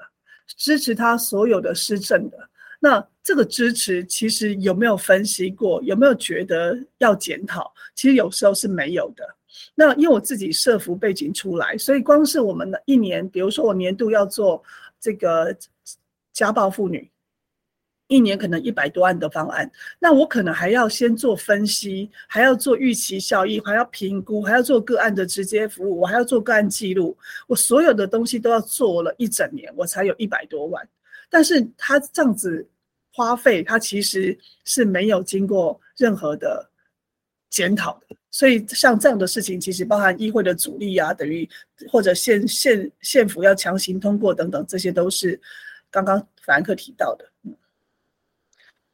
[0.56, 2.38] 支持他所有的施政的。
[2.78, 5.82] 那这个支持其实有没有分析过？
[5.82, 7.72] 有没有觉得要检讨？
[7.96, 9.24] 其实有时候是没有的。
[9.74, 14.62] 那因为我自己设服背景出来，所以光是我们的一年，比如说我年度要做
[15.00, 15.56] 这个
[16.32, 17.10] 家暴妇女，
[18.08, 30.86] 一年可能一百多万的方案，那我可能还要先做分析，还要做预期效益，还要评估，还要做个案的直接服务，我还要做个案记录，我所有的东西都要做了一整年，我才有一百多万。
[31.28, 32.66] 但是他这样子
[33.12, 36.69] 花费，他其实是没有经过任何的
[37.50, 38.16] 检讨的。
[38.30, 41.46] 所以像这样的事情，其实包含议会的阻力啊，等于
[41.90, 45.38] 或者县县县府要强行通过等等，这些都是
[45.90, 47.26] 刚刚法兰克提到的。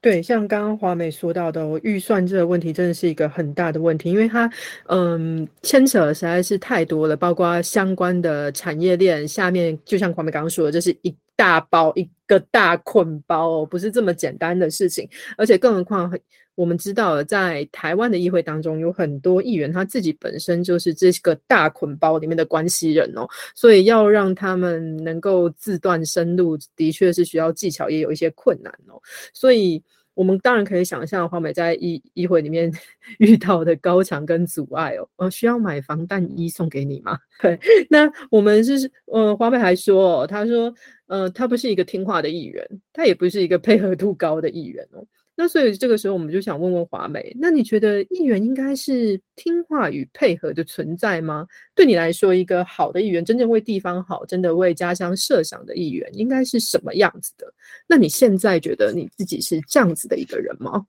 [0.00, 4.48] 对，像刚刚华美说到的预算这个问题，真的是一个很大的问题，因为它
[4.86, 16.12] 嗯牵扯实在是太多了，包括相关的产业链下面，就像华美刚刚说的，这是一大包一个大捆包哦，不是这么简单的事情，而且更何况。
[16.56, 28.98] 我们知道，在台湾的议会当中，有很多议员他自己本身就是这个大捆包里面的关系人哦，所以要让他们能够自断生路，的确是需要技巧，也有一些困难哦。
[29.34, 29.82] 所以，
[30.14, 32.72] 我们当然可以想象黄美在议议会里面
[33.20, 35.06] 遇到的高墙跟阻碍哦。
[35.16, 37.18] 呃，需要买防弹衣送给你吗？
[37.42, 37.60] 对，
[37.90, 40.72] 那我们是呃，黄美还说，他说，
[41.06, 45.04] 呃，他不是一个听话的议员，他也不是一个配合度高的议员哦。
[45.38, 51.46] 那所以这个时候我们就想问问华美，那你觉得议员应该是听话与配合的存在吗？
[51.74, 57.52] 对你来说，一个好的议员，真正为地方好，真的为家乡设想的议员，应该是什么样子的？
[57.86, 60.86] 那你现在觉得你自己是这样子的一个人吗？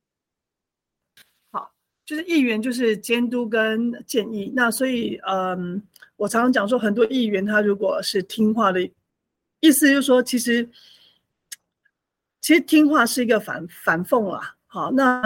[1.51, 1.69] 好，
[2.05, 4.53] 就是议员就是监督跟建议。
[4.55, 5.83] 那所以，嗯，
[6.15, 8.79] 我常常讲说，很多议员他如果是听话的，
[9.59, 10.69] 意思就是说，其实。
[12.39, 15.21] 其实听话是一个反反讽啦，好，那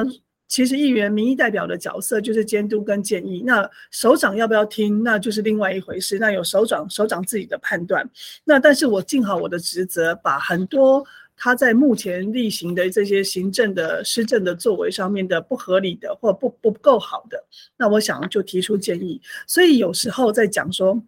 [0.48, 8.10] 其实议员民意代表的角色就是监督跟建议，那首长要不要听，那就是另外一回事，那有首长首长自己的判断，
[8.44, 11.06] 那但是我尽好我的职责，把很多
[11.38, 17.46] 他在目前例行的这些行政的施政的作为上面的不合理的或不不够好的，
[17.78, 21.00] 那我想就提出建议，所以有时候在讲说。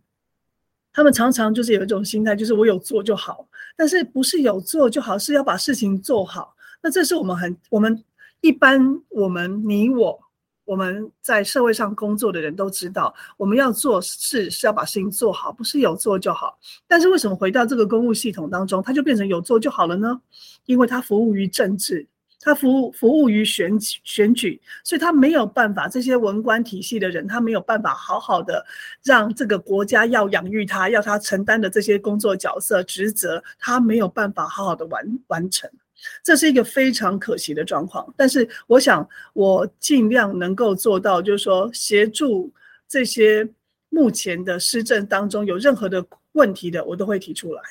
[0.93, 6.55] 他们常常就是有一种心态，就是我有做就好，但是不是有做就好，是要把事情做好。
[6.81, 8.03] 那这是我们很我们
[8.41, 8.79] 一般
[9.09, 10.19] 我们你我
[10.65, 16.57] 我们在社会上工作的人都知道，我们要做事是要把事情做好，不是有做就好。
[16.87, 20.21] 但是为什么回到这个公务系统当中，它就变成有做就好了呢？
[20.65, 22.07] 因为它服务于政治。
[22.43, 25.87] 他服务服务于选举选举，所以他没有办法。
[25.87, 28.65] 这些文官体系的人，他没有办法好好的
[29.01, 35.69] 让这个国家要养育他，要他承担的这些工作角色职责，他没有办法好好的完完成。
[36.21, 38.13] 这是一个非常可惜的状况。
[38.17, 42.51] 但是，我想我尽量能够做到，就是说协助
[42.89, 43.47] 这些
[43.87, 47.61] 目前的施政当中有任何的问题的，我都会提出来。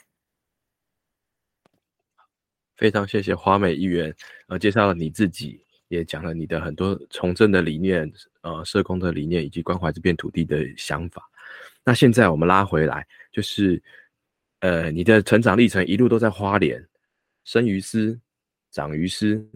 [2.83, 4.13] 非常谢谢华美议员，
[4.49, 11.23] 呃，介绍了你自己，也讲了你的很多从政的理念，呃，社工的理念，以及关怀这片土地的想法。
[11.85, 13.81] 那现在我们拉回来，就是，
[14.63, 16.85] 呃，你的成长历程一路都在花莲，
[17.45, 18.19] 生于斯，
[18.73, 19.49] 长于斯，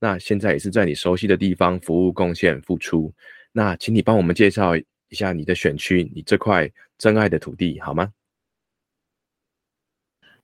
[0.00, 3.14] 那现在也是在你熟悉的地方服务、贡献、付出。
[3.52, 6.68] 那请你帮我们介绍一下你的选区，你这块
[6.98, 8.12] 真爱的土地，好吗？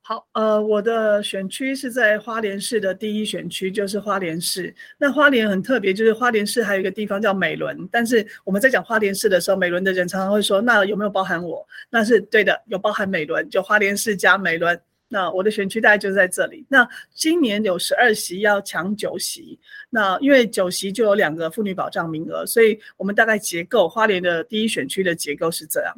[0.09, 4.75] 好，呃，我的选区是在花莲市的第一选区，就是花莲市。
[4.97, 7.87] 那花莲很特别，就是花莲市还有一个地方叫美伦。
[7.92, 11.62] 但是我们在讲花莲市的时候，美伦的人常常会说，那有没有包含我？
[11.90, 14.81] 那是对的，有包含美伦，就花莲市加美伦。
[15.09, 16.64] 那我的选区大概就是在这里。
[16.71, 25.94] 那今年有十二席要抢九席，那因为九席就有两个妇女保障名额，所以我们大概结构花莲的第一选区的结构是这样。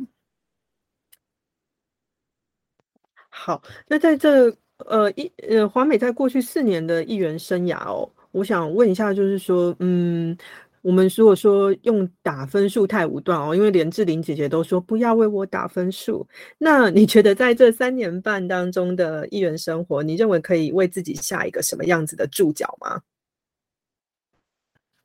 [3.33, 4.55] 好，那在这
[4.87, 10.37] 呃一呃华美在过去四年的议员生涯哦，我想问一下，就是说，嗯，
[10.83, 16.27] 我们如果说用打分数太武断哦，因为连志玲姐姐都说不要为我打分数，
[16.59, 23.01] 那你觉得在这三年半当中的议员生活，你认为可以为自己下一个什么样子的注脚吗？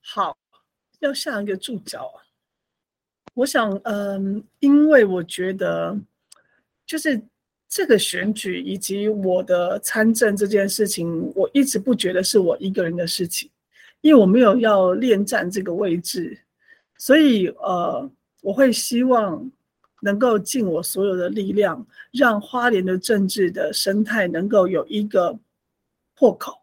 [0.02, 0.36] 好，
[1.00, 2.12] 要下一个注脚，
[3.36, 5.96] 我想，嗯，因为我觉得
[6.88, 7.22] 就是。
[7.76, 13.50] 这个选举以及我的参政这件事情，我一直不觉得是我一个人的事情，
[14.00, 16.40] 因为我没有要恋战这个位置，
[16.98, 18.10] 所以呃，
[18.42, 19.52] 我会希望
[20.02, 25.38] 能够尽我所有的力量，让花莲的政治的生态能够有一个
[26.16, 26.58] 破口。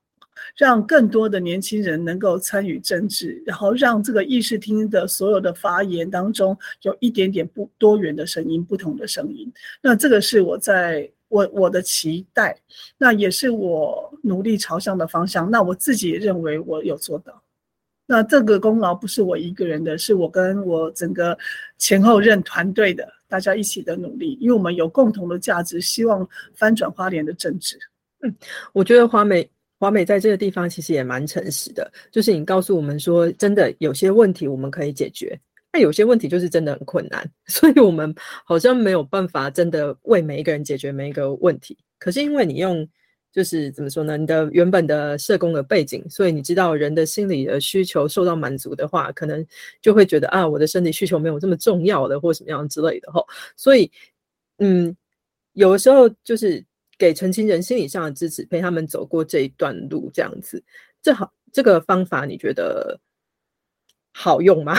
[0.56, 9.52] 让更多的年轻人能够参与政治，然后让这个议事厅的所有的发言当中有一点点不多元的声音、不同的声音。
[9.80, 12.56] 那这个是我在我我的期待，
[12.98, 15.50] 那也是我努力朝向的方向。
[15.50, 17.42] 那我自己也认为我有做到。
[18.06, 21.38] 那这个功劳不是我一个人的，是我跟我整个
[21.78, 27.78] 前后任团队的大家一起的努力，因为我们有共同的价值，希望翻转花莲的政治。
[28.20, 28.34] 嗯，
[28.72, 29.48] 我觉得华美。
[29.82, 35.36] 华美在这个地方其实也蛮诚实的，就是你告诉我们说，真的有些问题我们可以解决，
[35.72, 38.14] 那有些问题就是真的很困难， 所以我们
[38.44, 41.76] 好像没有办法真的为每一个人解决每一个问题。
[41.98, 42.88] 可是因为你用
[43.32, 49.44] 就是怎么说呢，你的原本的社工的背景，所以你知道人的心理的需求受到满足的话，可能
[49.80, 53.20] 就会觉得啊，我的身体需求没有这么重要的或什么样之类的哈。
[53.56, 53.90] 所以
[54.58, 54.96] 嗯，
[55.54, 56.64] 有的时候就是。
[57.02, 60.62] 给成情人心理上的支持，陪他们走过这一段路，这样子，
[61.02, 62.96] 这好，这个方法你觉得
[64.14, 64.78] 好用吗？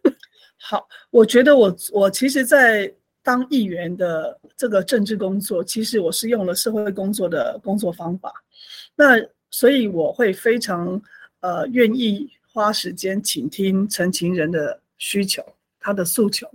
[0.56, 2.90] 好，我觉得我我其实，在
[3.22, 8.32] 当议员的这个政治工作，其实我是用了社会工作的工作方法，
[8.96, 9.16] 那
[9.50, 10.98] 所以我会非常
[11.40, 15.44] 呃愿意花时间倾听成情人的需求。
[15.80, 16.50] 他的诉求，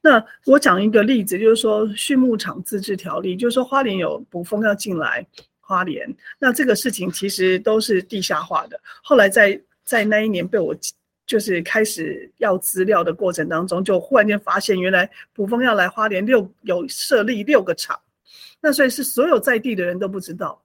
[0.00, 5.26] 那我讲一个例子，就是说畜牧场自治条例，就是说花莲有捕风要进来
[5.60, 8.80] 花莲，那这个事情其实都是地下化的。
[9.02, 10.74] 后来在在那一年被我
[11.26, 17.98] 就是开始要资料的过程当中，就忽然间发现，原来捕蜂要来花莲六有设立六个厂，
[18.60, 20.60] 那所以是所有在地的人都不知道。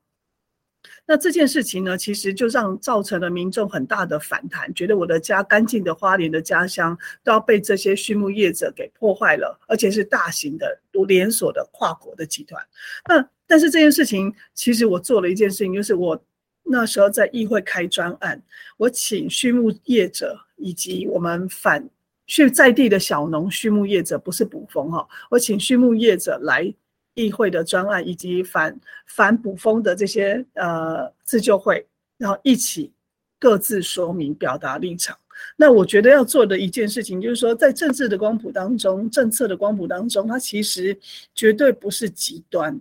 [1.10, 10.78] 那这件事情呢，其实就让造成了民众很大的反弹，觉得我的家干净的花莲的家乡都要被这些畜牧业者给破坏了，而且是大型的、
[11.08, 12.62] 连锁的跨国的集团。
[13.08, 16.22] 那但是这件事情，其实我做了一件事情，就是我
[16.64, 18.44] 那时候在议会开专案，
[18.76, 21.90] 我请畜牧业者以及我们反
[22.26, 26.74] 去在地的小农畜牧业者，不是捕风哈，我请畜牧业者来。
[27.18, 31.84] 议会的专案以及反反捕风的这些呃自救会，
[32.18, 32.94] 然后一起
[33.40, 35.18] 各自说明表达立场。
[35.56, 40.96] 那我觉得要做的一件事情，就是说在政治的光谱当中，政策的光谱当中，它其实
[41.34, 42.80] 绝对不是极端，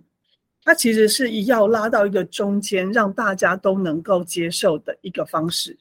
[0.63, 5.75] 它其实是要拉到一个中间，让大家都能够接受的一个方式。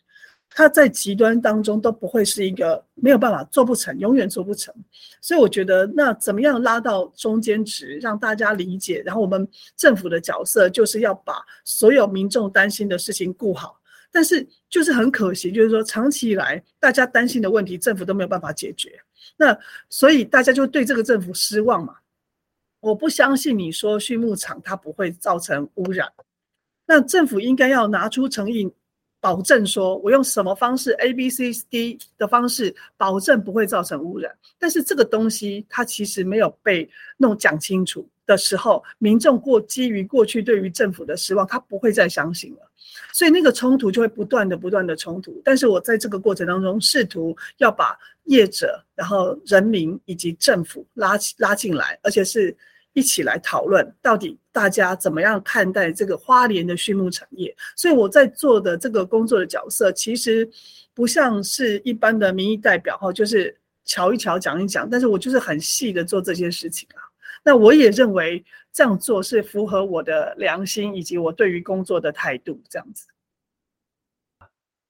[0.59, 4.75] 它在极端当中都不会是一个没有办法做不成，永远做不成。
[5.21, 9.03] 所以我觉得，那怎么样拉到中间值，让大家理解？
[9.05, 9.47] 然后我们
[9.77, 13.79] 政府的角色就是要把所有民众担心的事情顾好。
[14.11, 18.99] 但是就是很可惜，就是说长期以来大家担心的问题，政府都没有办法解决。
[19.37, 19.55] 那
[19.91, 21.97] 所以大家就对这个政府失望嘛。
[22.81, 26.11] 我不相信你说畜牧场它不会造成污染，
[26.87, 28.73] 那政府应该要拿出诚意。
[29.27, 34.33] 保证说，我用什么方式 A、B、C、D 的方式，保证不会造成污染。
[34.57, 42.61] 但是这个东西它其实没有被弄讲清楚的时候，民众过基于过去对于政府的失望，他不会再相信了。
[43.13, 45.43] 所以那个冲突就会不断的、不断的冲突。
[45.45, 52.57] 但是我在这个过程当中，试图要把业者、然后人民以及政府拉拉进来，而且是。
[52.97, 57.55] 一起来讨论，到底大家怎么样看待这个花莲的畜牧产业？
[57.77, 60.49] 所以我在做的这个工作的角色，其实
[60.95, 67.05] 不像是一般的民意代表哈，就是瞧一瞧、讲一讲，但是我就是很细的做这些事情啊。
[67.45, 68.43] 那我也认为
[68.73, 73.07] 这样做是符合我的良心以及我对于工作的态度，这样子。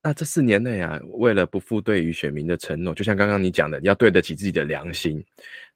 [0.01, 5.25] 那这四年内啊，为了不负对于选民的承诺，就像刚刚你讲的，你要对得起自己的良心，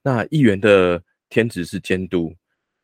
[0.00, 1.02] 那议员的。
[1.30, 2.34] 天职是监督，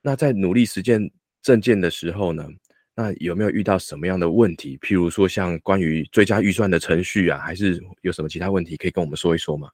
[0.01, 1.11] 那在努力实践
[1.43, 2.49] 政见的时候呢，
[2.95, 4.79] 那有没有遇到什么样的问题？
[4.79, 9.69] 譬如说像关于追加预算的程序啊，还是有什么其他问题可以跟我们说一说吗？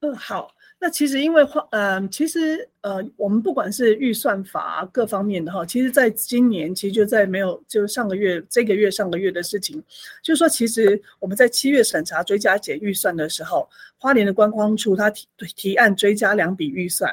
[0.00, 0.52] 嗯，好。
[0.76, 9.82] 那其实因为话，呃，其实呃，我们不管是预算法各方面的哈，其实在今年，其实就在没有，就是上个月、这个月、上个月的事情，
[10.22, 13.66] 就是说，其实我们在七月审查追加减预算的时候，
[14.04, 15.26] 花莲的观光处他提
[15.56, 17.10] 提案追加两笔预算。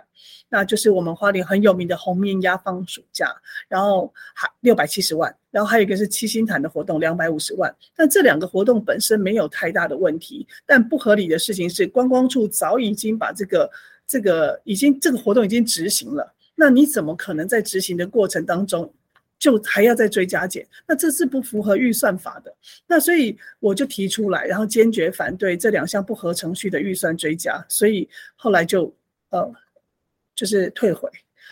[0.49, 3.33] 那就是我们花莲很有名的红面鸭放暑假，
[3.69, 7.73] 然后还六百七十万，然后还有一个是七星潭的活动两百五十万。
[7.95, 13.71] 但这两个活动本身没有太大的问题，但不合理的事情是观光处早已经把这个
[14.05, 18.93] 这个已经这个活动已经执行了，那你怎么可能在执行的过程当中
[19.41, 20.65] 就还要再追加减？
[20.87, 22.55] 那这是不符合预算法的。
[22.87, 27.61] 那所以我就提出来，然后坚决反对这两项不合程序的预算追加。
[27.67, 28.95] 所以后来就
[29.31, 29.53] 呃。
[30.33, 31.07] 就是退回，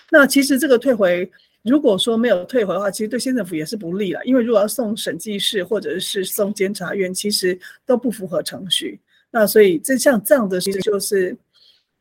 [0.10, 1.30] 那其实这个退回，
[1.62, 4.26] 如果说没有退回的话，其实对县政府也是不利了。
[4.26, 9.00] 因为如果要送审计室或者是送监察院，其实都不符合程序。
[9.30, 11.38] 那所以这像这样的，其实就是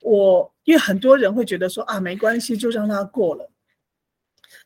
[0.00, 3.50] 我，因为很多人会觉得说啊，没关系，就让他过了。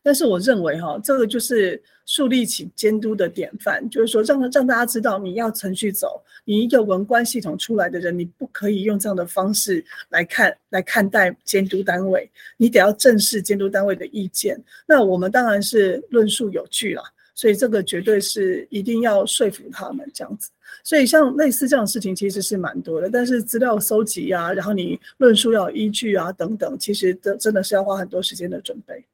[0.02, 14.60] 但是我认为哈，这个就是树立起监督的典范，就是说让让大家知道你要程序走，你一个文官系统出来的人，你不可以用这样的方式来看来看待监督单位，你得要正视监督单位的意见。
[14.86, 17.02] 那我们当然是论述有据了，
[17.34, 20.50] 所以这个绝对是一定要说服他们这样子。
[20.82, 29.04] 所以像类似这样的事情其实是蛮多的，但是资料搜集啊，然后你论述要有依据啊等等，其实真真的是要花很多时间的准备。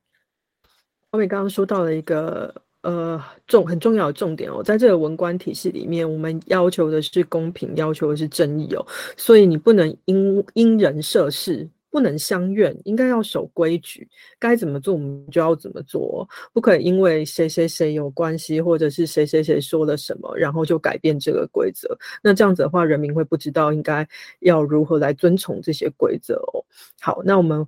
[1.10, 8.86] 我们刚刚说到了一个呃重很重要的重点哦，在这个文官体系里面，我们要求的是公平，要求的是正义哦，
[9.16, 14.06] 所以你不能因因人设事，不能相怨，应该要守规矩，
[14.38, 21.96] 该怎么做我们就要怎么做，不可以因为谁谁谁有关系，或者是谁谁谁说了什么，然后就改变这个规则。
[22.22, 24.06] 那这样子的话，人民会不知道应该
[24.40, 26.62] 要如何来遵从这些规则哦。
[27.00, 27.66] 好，那我们。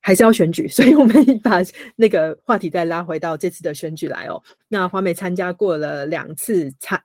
[0.00, 1.60] 还是要选举， 所以我们把
[1.96, 4.42] 那个话题再拉回到这次的选举来哦。
[4.68, 7.00] 那华美参加过了两次参，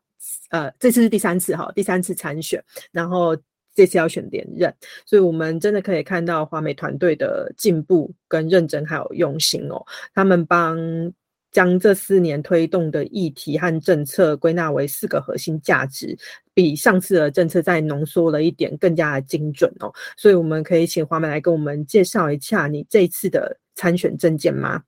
[0.50, 3.36] 呃，这次是第三次哈，第三次参选，然后
[3.74, 4.74] 这次要选连任，
[5.06, 9.86] 所以我们真的可以看到华美团队的进步跟认真还有用心哦。
[10.14, 10.78] 他们帮
[11.56, 16.14] 将这四年推动的议题和政策归纳为四个核心价值，
[16.54, 19.90] 比上次的政策再浓缩了一点，更加的精准哦。
[20.18, 24.84] 所以我们可以请华美来跟我们介绍一下你这次的参选证件吗？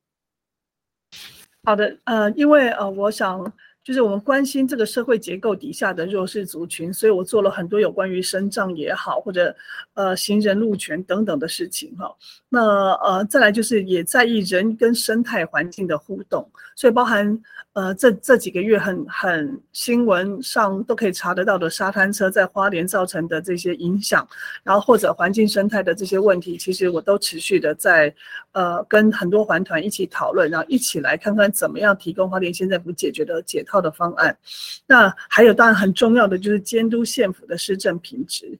[1.63, 3.53] 好的，呃，因为呃，我想。
[3.87, 9.55] 就是我们关心这个社会结构底下的弱势族群，所以我做了很多有关于生障也好，或者
[9.93, 12.13] 呃行人路权等等的事情哈。
[12.49, 17.41] 那呃再来就是也在意人跟生态环境的互动，所以包含。
[17.73, 24.27] 呃，这这几个月很很新闻上都可以查得到的沙滩车在花莲造成的这些影响，
[24.63, 28.11] 然后或者环境生态的这些问题，其实我都持续的在
[28.53, 34.37] 呃跟很多环团一起讨论，然后一起来看看怎么样提供花莲县政府解决的解套的方案。
[34.85, 38.57] 那还有当然很重要的就是监督县府的施政品质，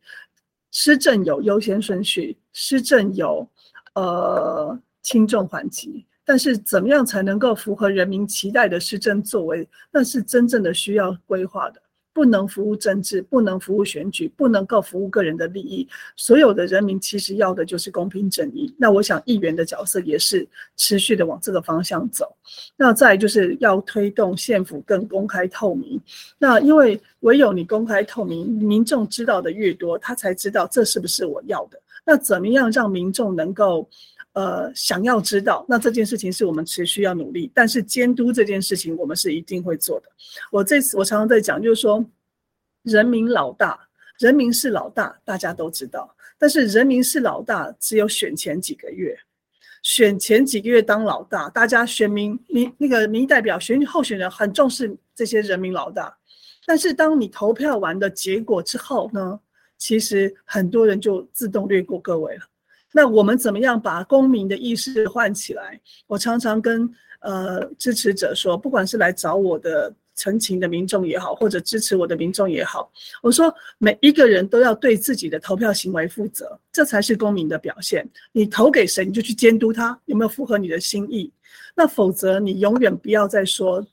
[0.72, 3.48] 施政有优先顺序，施政有
[3.96, 6.06] 呃轻重缓急。
[6.26, 9.66] 但是怎么样才能够符合人民期待的施政作为？
[9.90, 11.82] 那是真正的需要规划的，
[12.18, 15.88] 不能服务政治，不能服务选举，不能够服务个人的利益。
[16.16, 18.74] 所有的人民其实要的就是公平正义。
[18.76, 22.36] 那我想议员的角色也是持续的往这个方向走。
[22.76, 26.02] 那再就是要推动县府更公开透明。
[26.40, 31.80] 那因为唯有你公开透明，民众知道的越多，他才知道这是不是我要的。
[32.04, 33.88] 那怎么样让民众能够？
[34.38, 40.08] 呃，想要知道，那这件事情是我们持续要努力，但是监督这件事情，我们是一定会做的。
[40.52, 42.06] 我这次我常常在讲，就是说，
[42.84, 43.88] 人民老大，
[44.20, 49.18] 人民是老大，大家都知道，但是人民是老大，只有选前几个月，
[49.82, 56.16] 选前几个月当老大，大家选民民那个民代表选候选人很重视这些人民老大，
[56.64, 59.40] 但是当你投票完的结果之后呢，
[59.80, 62.42] 其实很多人就自动略过各位了。
[62.98, 65.80] 那我们怎么样把公民的意识唤起来？
[66.08, 66.90] 我常常跟
[67.20, 72.92] 呃支持者说，不管是来找我的陈情的民众也好，或者支持我的民众也好，
[73.22, 78.04] 我说每一个人都要对自己的投票行为负责，这才是公民的表现。
[78.32, 81.32] 你投给谁，你就去监督他有没有符合你的心意，
[81.76, 83.86] 那否则你永远不要再说。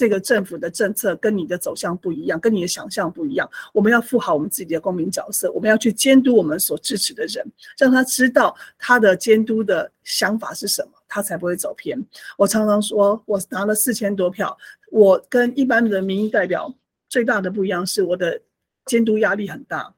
[0.00, 3.46] 这个政府的政策跟你的走向不一样，跟你的想象不一样。
[3.70, 7.44] 我们要负好我们自己的公民角色，我们要去监督我们所支持的人，
[7.76, 12.02] 让他知道他的监督的想法是什么，他才不会走偏。
[12.38, 14.56] 我常常说，我拿了四千多票，
[14.90, 16.74] 我跟一般的民意代表
[17.10, 18.40] 最大的不一样是，我的
[18.86, 19.94] 监督压力很大。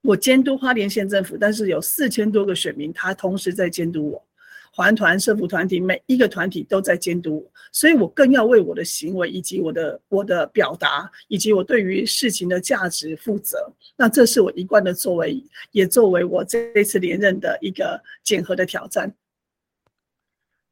[0.00, 4.24] 我监督花莲县政府，但是有四千多个选民，他同时在监督我。
[4.72, 13.72] 环团、社福团体，每一个团体都在监督，所以我更要为我的行为以及我的我的表达，以及我对于事情的价值负责。
[13.96, 15.42] 那这是我一贯的作为，
[15.72, 19.12] 也作为我这一次连任的一个检核的挑战。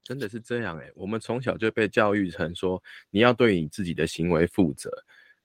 [0.04, 2.80] 真的是这样哎，我们从小就被教育成说，
[3.10, 4.88] 你要对你自己的行为负责。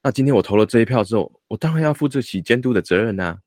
[0.04, 3.40] 那今天我投了这一票之后，我当然要负这起监督的责任呐，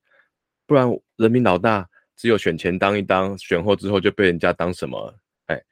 [0.66, 1.88] 不然人民老大。
[2.16, 5.14] 只有选前当一当，选后之后就被人家当什么？
[5.46, 5.62] 哎，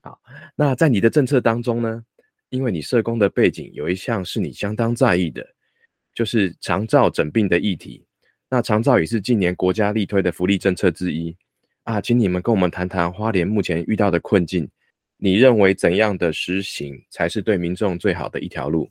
[0.00, 0.18] 好，
[0.56, 2.04] 那在你的政策当中呢？
[2.50, 5.42] 因为你社工的背景，有一项是你相当在意的，
[6.14, 8.04] 就是长照诊病的议题。
[8.50, 11.34] 那长照也是近年国家力推的福利政策之一
[11.84, 14.68] 啊，请你们跟我们谈谈花莲目前遇到的困境，
[15.16, 18.90] 你认为怎样的实行才是对民众最好的一条路？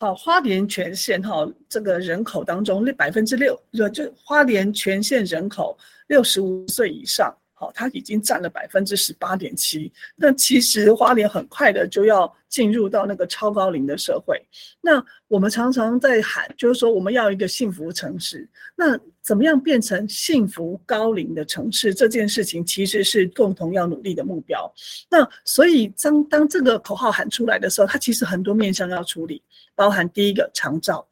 [0.00, 5.76] 好，花莲全县哈，这个人口当中，那百分之六，就就花莲全县人口
[6.06, 7.36] 六十五岁以上。
[7.60, 9.92] 好，它已经占了百分之十八点七。
[10.14, 14.40] 那其实花莲很快的就要进入到那个超高龄的社会。
[14.80, 18.48] 那我们常常在喊，就是说我们要一个幸福城市。
[18.76, 21.92] 那怎么样变成幸福高龄的城市？
[21.92, 24.72] 这件事情其实是共同要努力的目标。
[25.10, 29.42] 那所以当当这个口号喊出来的时候，它其实很多面向要处理，
[29.74, 31.04] 包含第一个长照，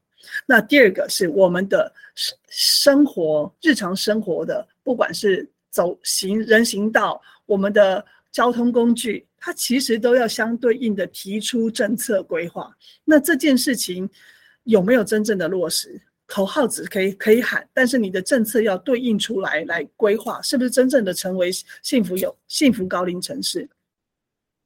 [0.46, 5.50] 那第二个是我们的生生活日常生活的，不管是。
[5.76, 8.02] 走行人行道，我们的
[8.32, 12.74] 交通工具，它其实都要相对应的提出政策规划。
[13.04, 14.08] 那这件事情
[14.64, 16.00] 有没有真正的落实？
[16.24, 21.50] 口号只可以可以喊，但是你的政策要对应出来来规划，是不是真正的成为
[21.82, 23.68] 幸福有幸福高龄城市？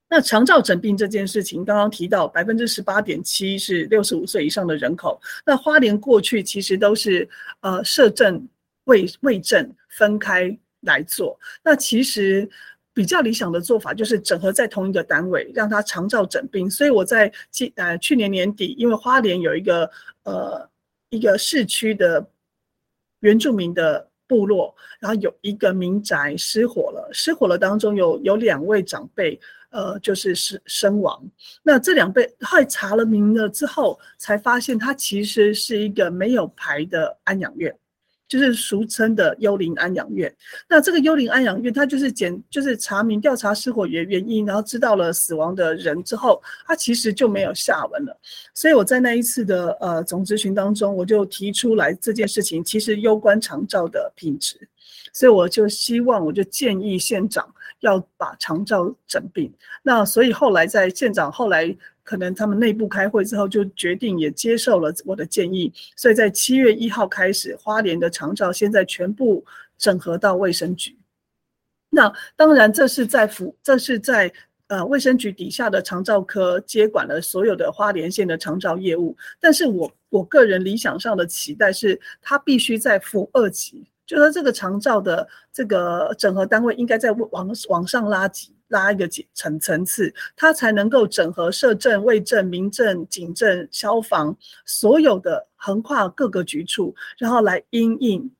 [0.09, 5.21] 那长照诊病这件事情，刚刚提到百分之十八点七是六十五岁以上的人口。
[5.45, 7.29] 那花莲过去其实都是
[7.61, 8.49] 呃社政、
[8.85, 10.57] 卫卫政分开。
[10.81, 12.49] 来做，那其实
[12.93, 16.71] 比较理想的做法就是整合在同一个单位，让他长照整病。
[16.71, 19.91] 所以我在今呃去年年底，因为花莲有一个
[20.25, 20.69] 呃
[21.11, 22.27] 一个市区的
[23.21, 29.39] 原住民的部落，然后有一个民宅失火了，失火了当中有有两位长辈，
[29.71, 31.23] 呃，就是是身亡。
[31.63, 37.77] 那这两辈后来查了名了之后，才发现它其实是一个没有牌的安养院。
[38.31, 40.33] 就是俗称的幽灵安养院。
[40.69, 48.17] 那这个幽灵安养院，它就是检，就是查明调查失火原原因，然后知道了死亡的人之后，它其实就没有下文了。
[48.55, 54.57] 所以我在那一次的呃总咨询当中，我就提出来这件事情，其实攸关长照的品质。
[55.13, 59.53] 所以我就希望，我就建议县长要把长照整并。
[59.83, 61.77] 那所以后来在县长后来。
[62.03, 69.45] 可能他们内部开会之后就决定也接受了我的建议，所以在七月一号开始，花莲的长照现在全部
[69.79, 70.97] 整合到卫生局。
[71.91, 74.33] 那当然，这是在府，这是在
[74.69, 79.17] 呃卫生局底下的长照科接管了所有的花莲县的长照业务。
[79.41, 88.55] 但是我我个人理想上的期待是，它必须在府二级，就说这个长照的这个整合单位应该在往往上拉几。
[88.71, 94.33] 拉一个几层层次，它才能够整合社政、卫政、民政、警政、消防
[94.65, 98.31] 所有的横跨各个局处，然后来因应。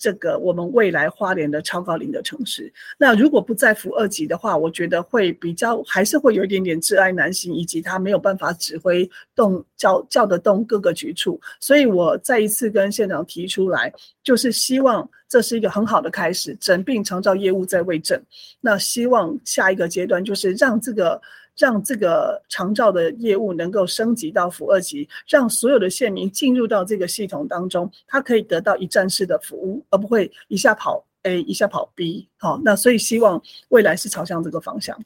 [0.00, 11.38] 这个我们未来花莲的超高龄的城市，那如果不在负二级的话，我觉得会比较还是会有一点点挚爱难行，以及他没有办法指挥动叫叫得动各个局处。
[11.60, 13.92] 所以我再一次跟县长提出来，
[14.24, 18.18] 就是希望这是一个很好的开始，整并长照业务在卫政。
[18.58, 21.20] 那希望下一个阶段就是让这个。
[21.56, 32.28] 让这个长照的业务能够升级到负二级，让所有的县民进入到这个系统当中，他可以得到一站式的服务，而不会一下跑 A 一下跑 B。
[32.38, 34.98] 好，那所以希望未来是朝向这个方向。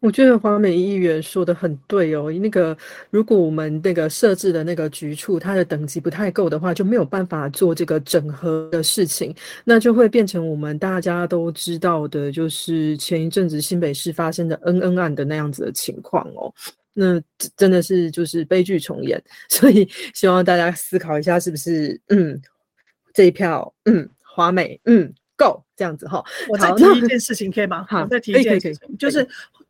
[0.00, 2.30] 我觉得华美议员说的很对哦。
[2.32, 2.76] 那个，
[3.10, 16.52] 如果我们那个设置的那个局处，它的等级不太够的话，就没有办法做这个整合的事情，那就会变成我们大家都知道的，就是前一阵子新北市发生的恩恩案的那样子的情况哦。
[16.92, 17.20] 那
[17.56, 22.40] 真的是就是悲剧重演， 所以希望大家思考一下，是不是嗯
[23.12, 26.24] 这一票嗯华美嗯够这样子哈。
[26.48, 27.84] 我再提一件事情可以吗？
[27.88, 29.26] 好，再提一件事情，就是。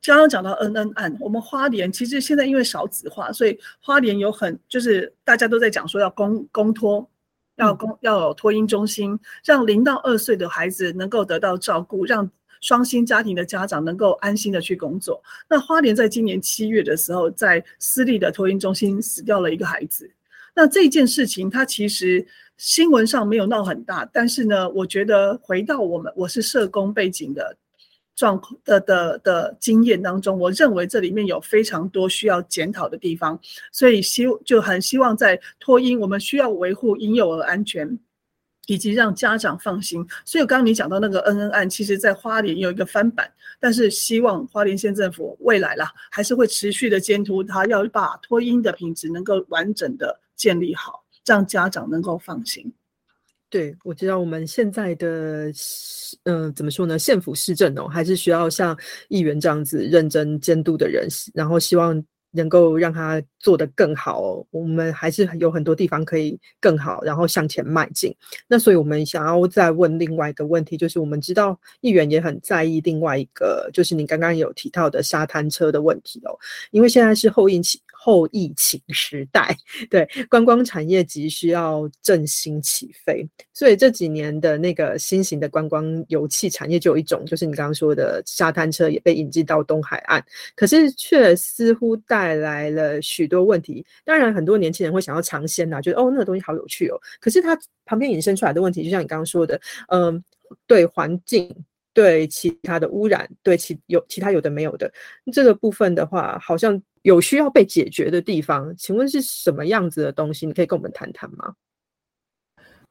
[0.06, 7.08] 刚刚讲到恩恩案，我们花莲其实现在因为少子化，所以花莲有很就是大家都在讲说要公公托，
[7.56, 12.30] 要公要有托婴中心，让零到二岁的孩子能够得到照顾，让
[12.60, 15.22] 双薪家庭的家长能够安心的去工作。
[15.48, 20.10] 那花莲在今年七月的时候，在私立的托婴中心死掉了一个孩子。
[20.54, 22.24] 那这件事情，它其实
[22.58, 27.56] 新闻上没有闹很大，但是呢，我觉得回到我们我是社工背景的。
[28.16, 33.38] 状况的的的经验当中，我认为这里面有非常多需要检讨的地方，
[33.72, 37.98] 所以希就很希望在托婴，我们需要维护婴幼儿安全，
[38.66, 40.06] 以及让家长放心。
[40.24, 52.72] 所以刚刚你讲到那个恩恩案，其实在花莲有一个翻版，但是希望花莲县政府未来啦，还是会持续的监督他，要把托婴的品质能够完整的建立好，让家长能够放心。
[53.54, 55.48] 对，我知道我们现在的，
[56.24, 56.98] 嗯，怎么说呢？
[56.98, 58.76] 县府市政哦，还是需要像
[59.08, 64.44] 议员这样子认真监督的人，然后希望能够让他做得更好。
[64.50, 68.12] 我们还是有很多地方可以更好，然后向前迈进。
[68.48, 76.36] 那所以我们想要再问另外一个问题，就是我们知道议员也很在意另外一个，就是你刚刚有提到的沙滩车的问题哦，
[76.72, 77.80] 因为现在是后疫情。
[78.04, 79.56] 后疫情时代，
[79.88, 90.22] 对观光产业急需要振兴起飞，所以这几年的那个新型的观光油气产业就有一种，就是你刚刚说的沙滩车也被引进到东海岸，
[90.54, 93.82] 可是却似乎带来了许多问题。
[94.04, 97.00] 当然，很多年轻人会想要尝鲜呐，觉得哦那个东西好有趣哦。
[97.18, 100.22] 可是它旁边引申出来的问题，就像你刚刚说的，嗯，
[100.66, 101.50] 对环境。
[101.94, 104.92] 对其他的污染，对其有其他有的没有的
[105.32, 108.74] 这个部分的话，好像有需要被解决的地方。
[108.76, 110.46] 请问是什么样子的东西？
[110.46, 111.54] 你可以跟我们谈谈吗？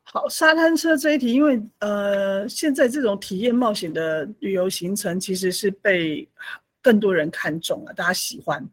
[0.04, 6.28] 好，沙滩车这一题，因为呃，现在这种体验冒险的旅游行程其实是被
[6.82, 8.64] 更多人看中了，大家喜欢。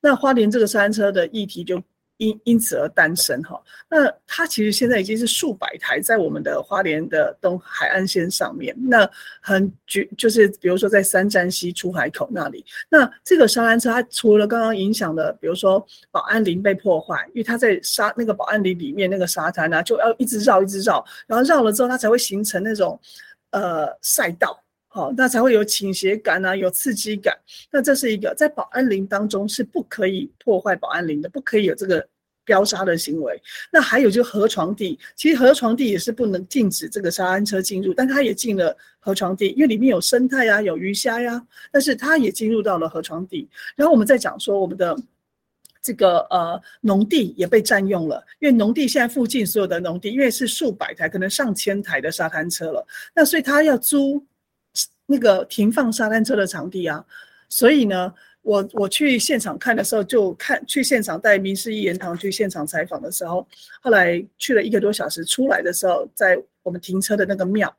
[0.00, 1.82] 那花莲这个沙滩车的议题就。
[2.22, 3.60] 因因此而诞生哈，
[3.90, 9.08] 那它其实现在已经是数百台在我们的花莲的东海岸线上面，那
[9.40, 23.00] 很举就是比如说在三站溪出海口那里，那这个沙滩车它除了刚刚影响的，比如说保安林被破坏，因为它在沙那个保安林里面那个沙滩呢，就要一直绕一直绕，然后绕了之后它才会形成那种
[23.50, 24.58] 呃赛道。
[24.94, 27.34] 好，那才会有倾斜感啊，有刺激感。
[27.70, 32.06] 那这是一个在保安林当中是不可以破坏保安林的，不可以有这个
[32.44, 33.40] 飙沙的行为。
[33.70, 43.48] 那还有就是河床地，其实河床地也是不能禁止这个沙滩车进入，但它也进了河床地，因为里面有生态呀，有鱼虾呀，但是它也进入到了河床地。
[43.76, 44.96] 然后我们再讲说我们的。
[45.84, 54.24] 这个呃农地也被占用了，因为农地现在附近所有的农地，因为是数百台，可能上千台的沙滩车了，那所以他要租
[55.06, 57.04] 那个停放沙滩车的场地啊。
[57.48, 63.46] 所以呢，我我去现场看的时候，就看去现场带民事一言堂去现场采访的时候，
[63.80, 67.74] 后来去了一个多小时，出来的时候，在我们停车的那个庙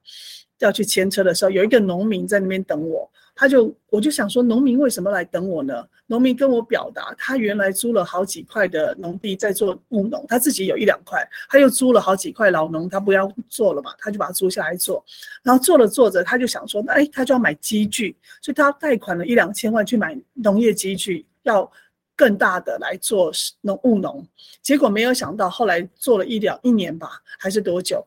[0.59, 3.09] 要去牵车的时候，有一个农民在那边等我。
[3.35, 5.87] 他就，我就想说，农民为什么来等我呢？
[6.05, 15.03] 农民跟我表达，他原来租了好几块的农地在做务农，他自己有一两块，他又租了好几块老农，他不要做了嘛，他就把它租下来做。
[15.41, 21.69] 然后做了做着，他就想说，那哎，他就要买机具，所以他贷款了一两千万去买农业机具，要
[22.15, 23.31] 更大的来做
[23.61, 24.23] 农务农。
[24.61, 28.05] 结果没有想到，后来做了一两一年吧，还是多久，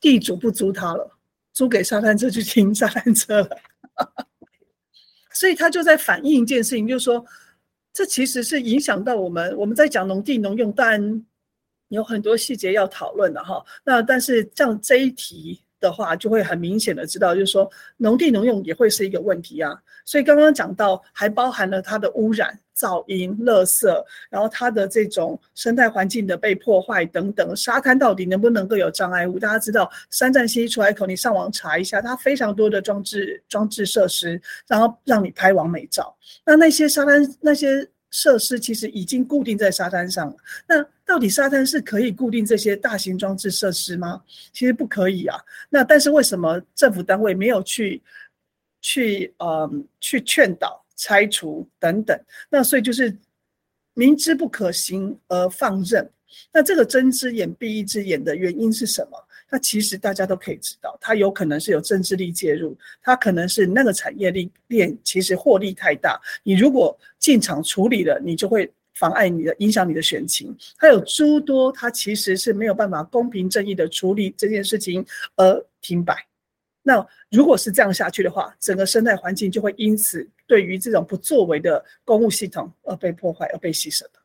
[0.00, 1.10] 地主不租他了，
[1.54, 3.58] 租给沙滩车去停沙滩车了。
[5.32, 7.24] 所以他就在反映一件事情，就是说，
[7.92, 9.56] 这其实是影响到我们。
[9.56, 11.26] 我们在讲农地农用，当然
[11.88, 13.64] 有很多细节要讨论的哈。
[13.84, 19.74] 那但是像这一题的话，就会很明显的知道，就是说农地农用也会是一个问题啊。
[20.04, 22.58] 所以刚刚讲到，还包含了它的污染。
[22.76, 23.86] 噪音、垃圾，
[24.30, 29.38] 然后它的这种生态环境的被破坏等等，沙滩到底能不能够有障碍物？
[29.38, 36.16] 大家知道，三站西出海口，你上网查一下，它非常多的装置、装置设施，然后让你拍完美照。
[36.44, 40.36] 那那些沙滩那些设施其实已经固定在沙滩上了。
[40.66, 44.22] 那到底沙滩是可以固定这些大型装置设施吗？
[44.52, 45.38] 其实不可以啊。
[45.70, 48.02] 那但是为什么政府单位没有去
[48.80, 50.81] 去嗯去劝导？
[51.02, 52.16] 拆除等等，
[52.48, 53.12] 那所以就是
[53.92, 56.08] 明知不可行而放任。
[56.52, 59.18] 那这个睁只眼闭一只眼的原因是什么？
[59.50, 64.30] 那其实大家都可以知道，它有可能是有政治力介入，它可能是那个产业
[64.68, 70.56] 链其实获利太大，你如果进场处理了，你就会妨碍你的、影响你的选情。
[70.76, 76.14] 还有诸多，它其实是没有办法公平正义的处理这件事情而停摆。
[76.84, 84.20] 那如果是这样下去的话，整个生态环境就会因此对于这种不作为的公务系统而被破坏、而被牺牲的。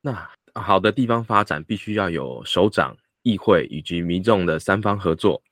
[0.00, 5.42] 那好的地方发展必须要有首长、议会以及民众的三方合作。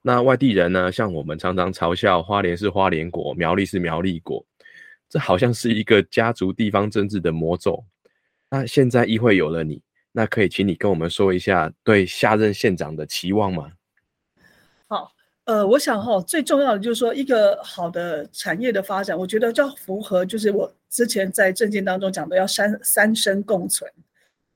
[0.00, 4.46] 那外地人呢，像我们常常嘲笑花莲是花莲国，苗栗是苗栗国，
[5.08, 7.84] 这好像是一个家族地方政治的魔咒。
[8.48, 9.82] 那现在议会有了你，
[10.12, 13.72] 那可以请你跟我们说一下对下任县长的期望吗？
[14.86, 15.12] 好。
[15.50, 23.90] 呃，我想哈，最重要的就是说，一个好的产业的发展，我觉得就要符合，就是我之前在政见当中讲的，要三三生共存，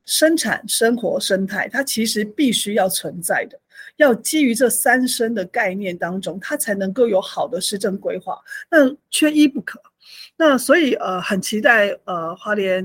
[0.04, 3.58] 生产、生活、生态，它其实必须要存在的，
[3.96, 8.40] 要基于这三生的概念当中，它才能够有好的施政规划，
[8.70, 9.82] 那缺一不可。
[10.36, 12.84] 那所以呃，很期待呃，花莲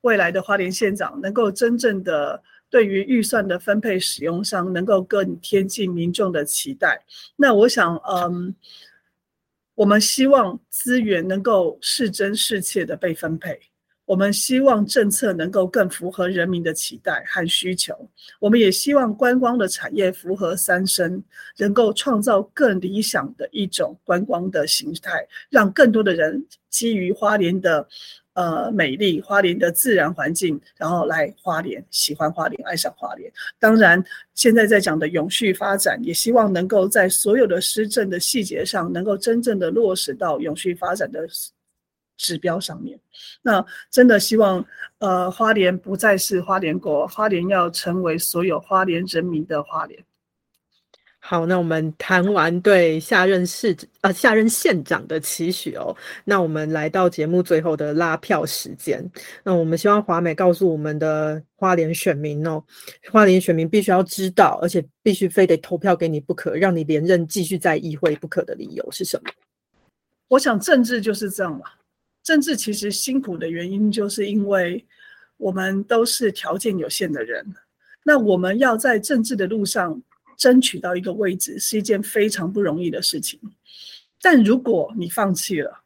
[0.00, 2.42] 未来的花莲县长能够真正的。
[2.74, 7.04] 对于预算的分配使用上，能够更贴近民众的期待。
[7.36, 8.52] 那我想，嗯，
[9.76, 13.60] 我们希望资源能够是真是切的被分配，
[14.06, 17.94] 我们希望政策能够更符合人民的期待和需求。
[18.40, 21.22] 我们也希望观光的产业符合三生，
[21.58, 27.86] 能够创造更理想的一种观光的形态，让更多的人基于花莲的。
[28.34, 33.32] 呃，美丽花莲的自然环境，然后来花莲，喜欢花莲，爱上花莲。
[33.58, 34.04] 当然，
[34.34, 41.26] 现在在讲的永续发展，也希望能够在所有的施政的细节上，能够真正的落实到永续发展的
[42.16, 42.98] 指标上面。
[43.40, 44.64] 那真的希望，
[44.98, 50.04] 呃，花莲不再是花莲国，花莲要成为所有花莲人民的花莲。
[51.26, 59.02] 好，那我们谈完对下任市呃下任县长的期许哦，那我们来到节目最后的拉票时间。
[59.42, 62.62] 那我们希望华美告诉我们的花莲选民哦，
[63.10, 69.32] 花莲选民必须要知道，而且必须非得投票给你不可，让你连任继续在议会不可的理由是什么？
[70.28, 71.64] 我想政治就是这样嘛，
[72.22, 74.84] 政治其实辛苦的原因就是因为
[75.38, 77.46] 我们都是条件有限的人，
[78.04, 80.02] 那我们要在政治的路上。
[80.36, 83.40] 争取到一个位置是一件非常不容易的事情，
[84.20, 85.82] 但如果你放弃了，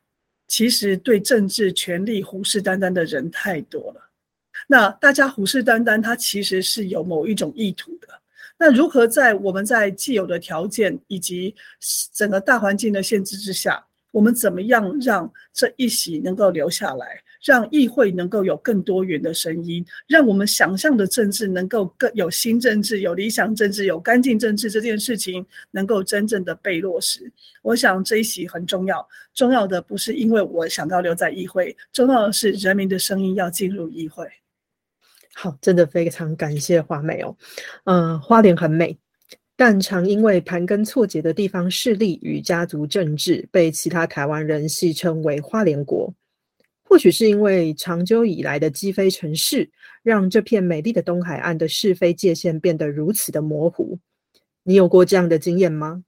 [0.46, 4.10] 其实对政治权力虎视眈眈的人太多了。
[4.66, 8.08] 那大家虎视眈眈，它其实是有某一种意图的。
[8.58, 11.54] 那如何在我们在既有的条件以及
[12.12, 27.30] 整个大环境的限制之下，我们怎么样让这一席能够留下来，让议会能够有更多元的声音，让我们想象的政治能够更有新政治、有理想政治、有干净政治这件事情能够真正的被落实。
[27.62, 34.26] 我想这一席很重要，重要的不是因为我想要留在议会，重要的是人民的声音要进入议会。
[35.34, 37.36] 好，真的非常感谢华美哦。
[37.84, 38.98] 嗯，花莲很美，
[39.56, 46.12] 但常因为盘根错节的地方势力与家族政治，被其他台湾人戏称为“花莲国”。
[46.88, 49.70] 或许是因为长久以来的积非成是，
[50.02, 53.98] 让这片美丽的东海岸的是非界限变得如此的模糊。
[54.62, 56.02] 你有过这样的经验吗？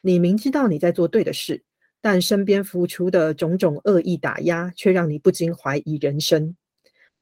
[0.00, 1.62] 你明知道你在做对的事，
[2.00, 6.56] 但身边浮出的种种恶意打压，却让你不禁怀疑人生。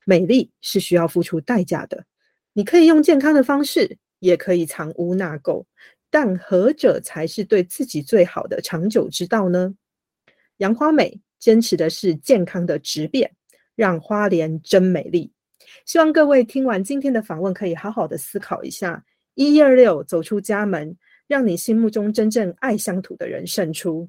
[0.05, 2.05] 美丽是需要付出代价的，
[2.53, 5.65] 你可以用健康的方式，也可以藏污纳垢，
[6.11, 9.75] 但何者才是对自己最好的长久之道呢？
[10.59, 13.35] 杨花美坚持的是健康的质变，
[13.75, 15.33] 让花莲真美丽。
[15.85, 24.09] 希望各位听完今天的访问，可以好好的思考一下：一一二六走出家门，让你心目中真正爱乡土的人胜出。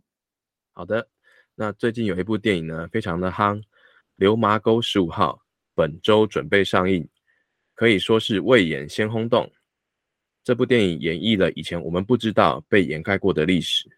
[0.73, 1.07] 好的，
[1.55, 3.57] 那最近有一部电影呢，非常的夯，
[4.17, 5.33] 《流麻沟十五号》。
[5.73, 7.07] 本周准备上映，
[7.73, 9.49] 可以说是未演先轰动。
[10.43, 13.89] 这部电影演绎了以前我们不知道被掩盖过的历史，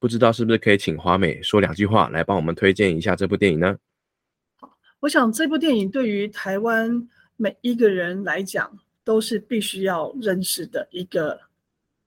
[0.00, 3.76] 不知道是不是可以请华美说两句话来帮我们推荐一下这部电影呢？
[4.56, 4.70] 好，
[5.00, 11.40] 我想这部电影对于台湾每一个人来讲都是必须要认识的一个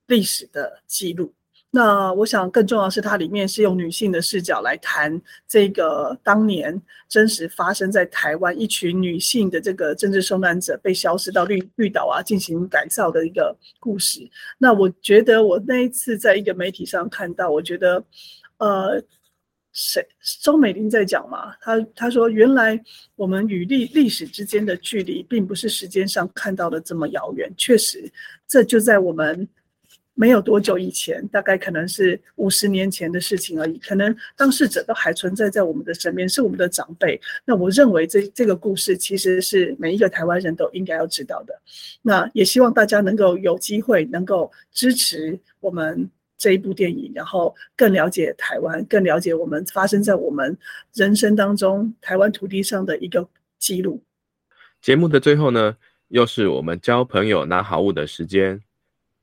[0.07, 1.33] 历史的记录。
[1.73, 14.19] 那我想更重要的是，它里面是用女性的视角来谈这个当年真实发生在台湾一群女性的这个政治受难者被消失到绿绿岛啊进行改造的一个故事。
[14.57, 18.03] 那我觉得我那一次在一个媒体上看到，我觉得，
[18.57, 19.01] 呃，
[19.71, 20.05] 谁
[20.41, 21.55] 周美玲在讲嘛？
[21.61, 22.77] 她她说，原来
[23.15, 27.49] 我们与历历史之间的距离，并不是时间上看到的这么遥远。
[27.55, 28.11] 确实，
[28.45, 29.47] 这就在我们。
[30.21, 33.79] 没有多久以前，大概可能是五十年前的事情而已。
[33.79, 37.19] 可能当事者都还存在在我们的身边，是我们的长辈。
[37.43, 41.59] 那我认为这这个故事其实是每一个台湾人都应该要知道的。
[42.03, 46.07] 那也希望大家能够有机会能够支持我们
[46.37, 50.55] 这一部电影，然后更了解台湾，更了解我们发生在我们
[50.93, 53.99] 人生当中台湾土地上的一个记录。
[54.83, 55.75] 节目的最后呢，
[56.09, 58.61] 又是我们交朋友拿好物的时间。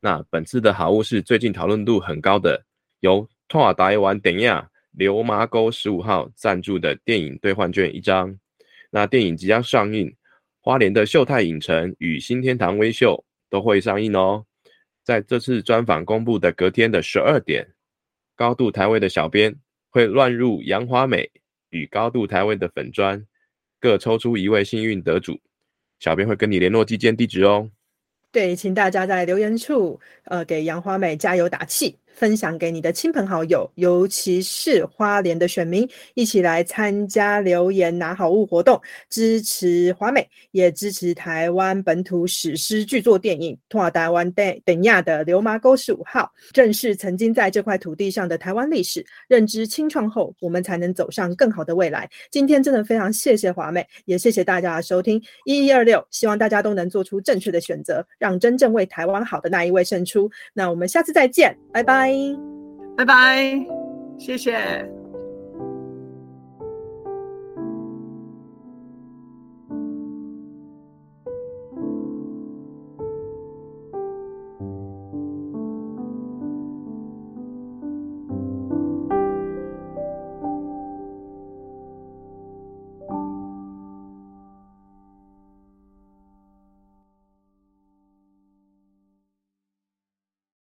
[0.01, 2.65] 那本次的好物是最近讨论度很高的，
[3.01, 8.39] 由托尔达湾等亚流麻沟十五号赞助的电影兑换券一张。
[8.91, 10.15] 那电影即将上映，
[10.61, 14.45] 花莲的秀泰影城与新天堂微秀都会上映哦。
[15.03, 17.67] 在这次专访公布的隔天的十二点，
[18.37, 19.55] 高度台位的小编
[19.91, 21.29] 会乱入杨华美
[21.71, 23.27] 与高度台位的粉砖，
[23.81, 25.41] 各抽出一位幸运得主，
[25.99, 27.71] 小编会跟你联络寄件地址哦。
[28.31, 31.99] 对，请大家在留言处，呃，给杨花妹加油打气。
[32.19, 52.11] 分享给你的亲朋好友，尤其是花莲的选民，一起来参加留言拿好物活动，支持华美，也支持台湾本土史诗巨作电影《托尔达湾等等亚的流麻沟十五号》，正是曾经在这块土地上的台湾历史，认知清创后，我们才能走上更好的未来。
[52.33, 60.29] 今天真的非常谢谢华美，也谢谢大家的收听一一二六，希望大家都能做出正确的选择，让真正为台湾好的那一位胜出。
[60.53, 62.39] 那我们下次再见，拜拜拜。
[62.97, 63.67] 拜拜，
[64.19, 64.98] 谢谢。